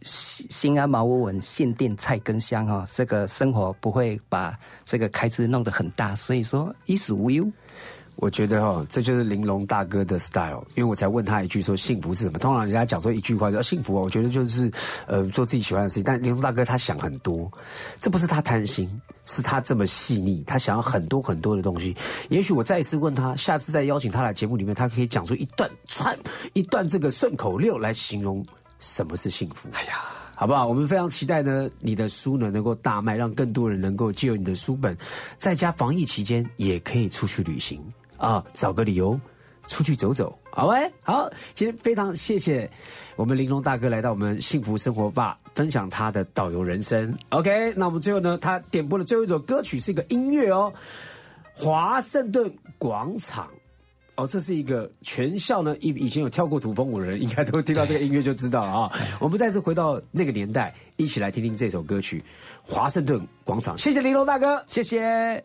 [0.03, 7.51] 心心安茅屋稳，限定菜根香哈、哦，这个生活不会把这个开支弄得很大，所以说衣食无忧。
[8.21, 12.37] 我觉得哦，这就是玲珑大哥的 style，因为我才问他一句说幸福是什么。
[12.37, 14.69] 通常人家讲说一句话说幸福哦，我觉得就是
[15.07, 16.03] 呃做自己喜欢的事情。
[16.03, 17.49] 但玲珑大哥他想很多，
[17.97, 18.91] 这不是他贪心，
[19.27, 21.97] 是他这么细腻，他想要很多很多的东西。
[22.29, 26.19] 也许我再一次问他，下次再邀请他来节目里面，他可以讲出一段串
[26.55, 28.45] 一段这个顺口溜来形容
[28.81, 29.69] 什么是幸福。
[29.73, 29.93] 哎呀。
[30.41, 30.69] 好不好？
[30.69, 34.97] 我们非常期待呢，你的书呢能够大卖，让更多人能够借由你的书本，
[35.37, 37.83] 在家防疫期间也可以出去旅行
[38.19, 39.19] 啊，找个理由
[39.67, 42.71] 出去走走，好喂，好，今天非常谢谢
[43.17, 47.17] 我们玲珑大哥来到我们幸福生活吧，分享他的导游人生。
[47.31, 50.73] OK，那我们最后呢，他点播的最后一首歌曲是一个音乐哦，
[51.55, 53.49] 华盛顿广场。
[54.17, 58.93] 哦，这是一个全校呢，以以前有跳过土风舞的人，应该都听到这个音乐就知道了啊。
[59.21, 62.19] 我们再次回到那个年代，一起来听听这首歌曲
[62.63, 63.77] 《华盛顿广场》。
[63.81, 65.45] 谢谢玲珑大哥，谢谢。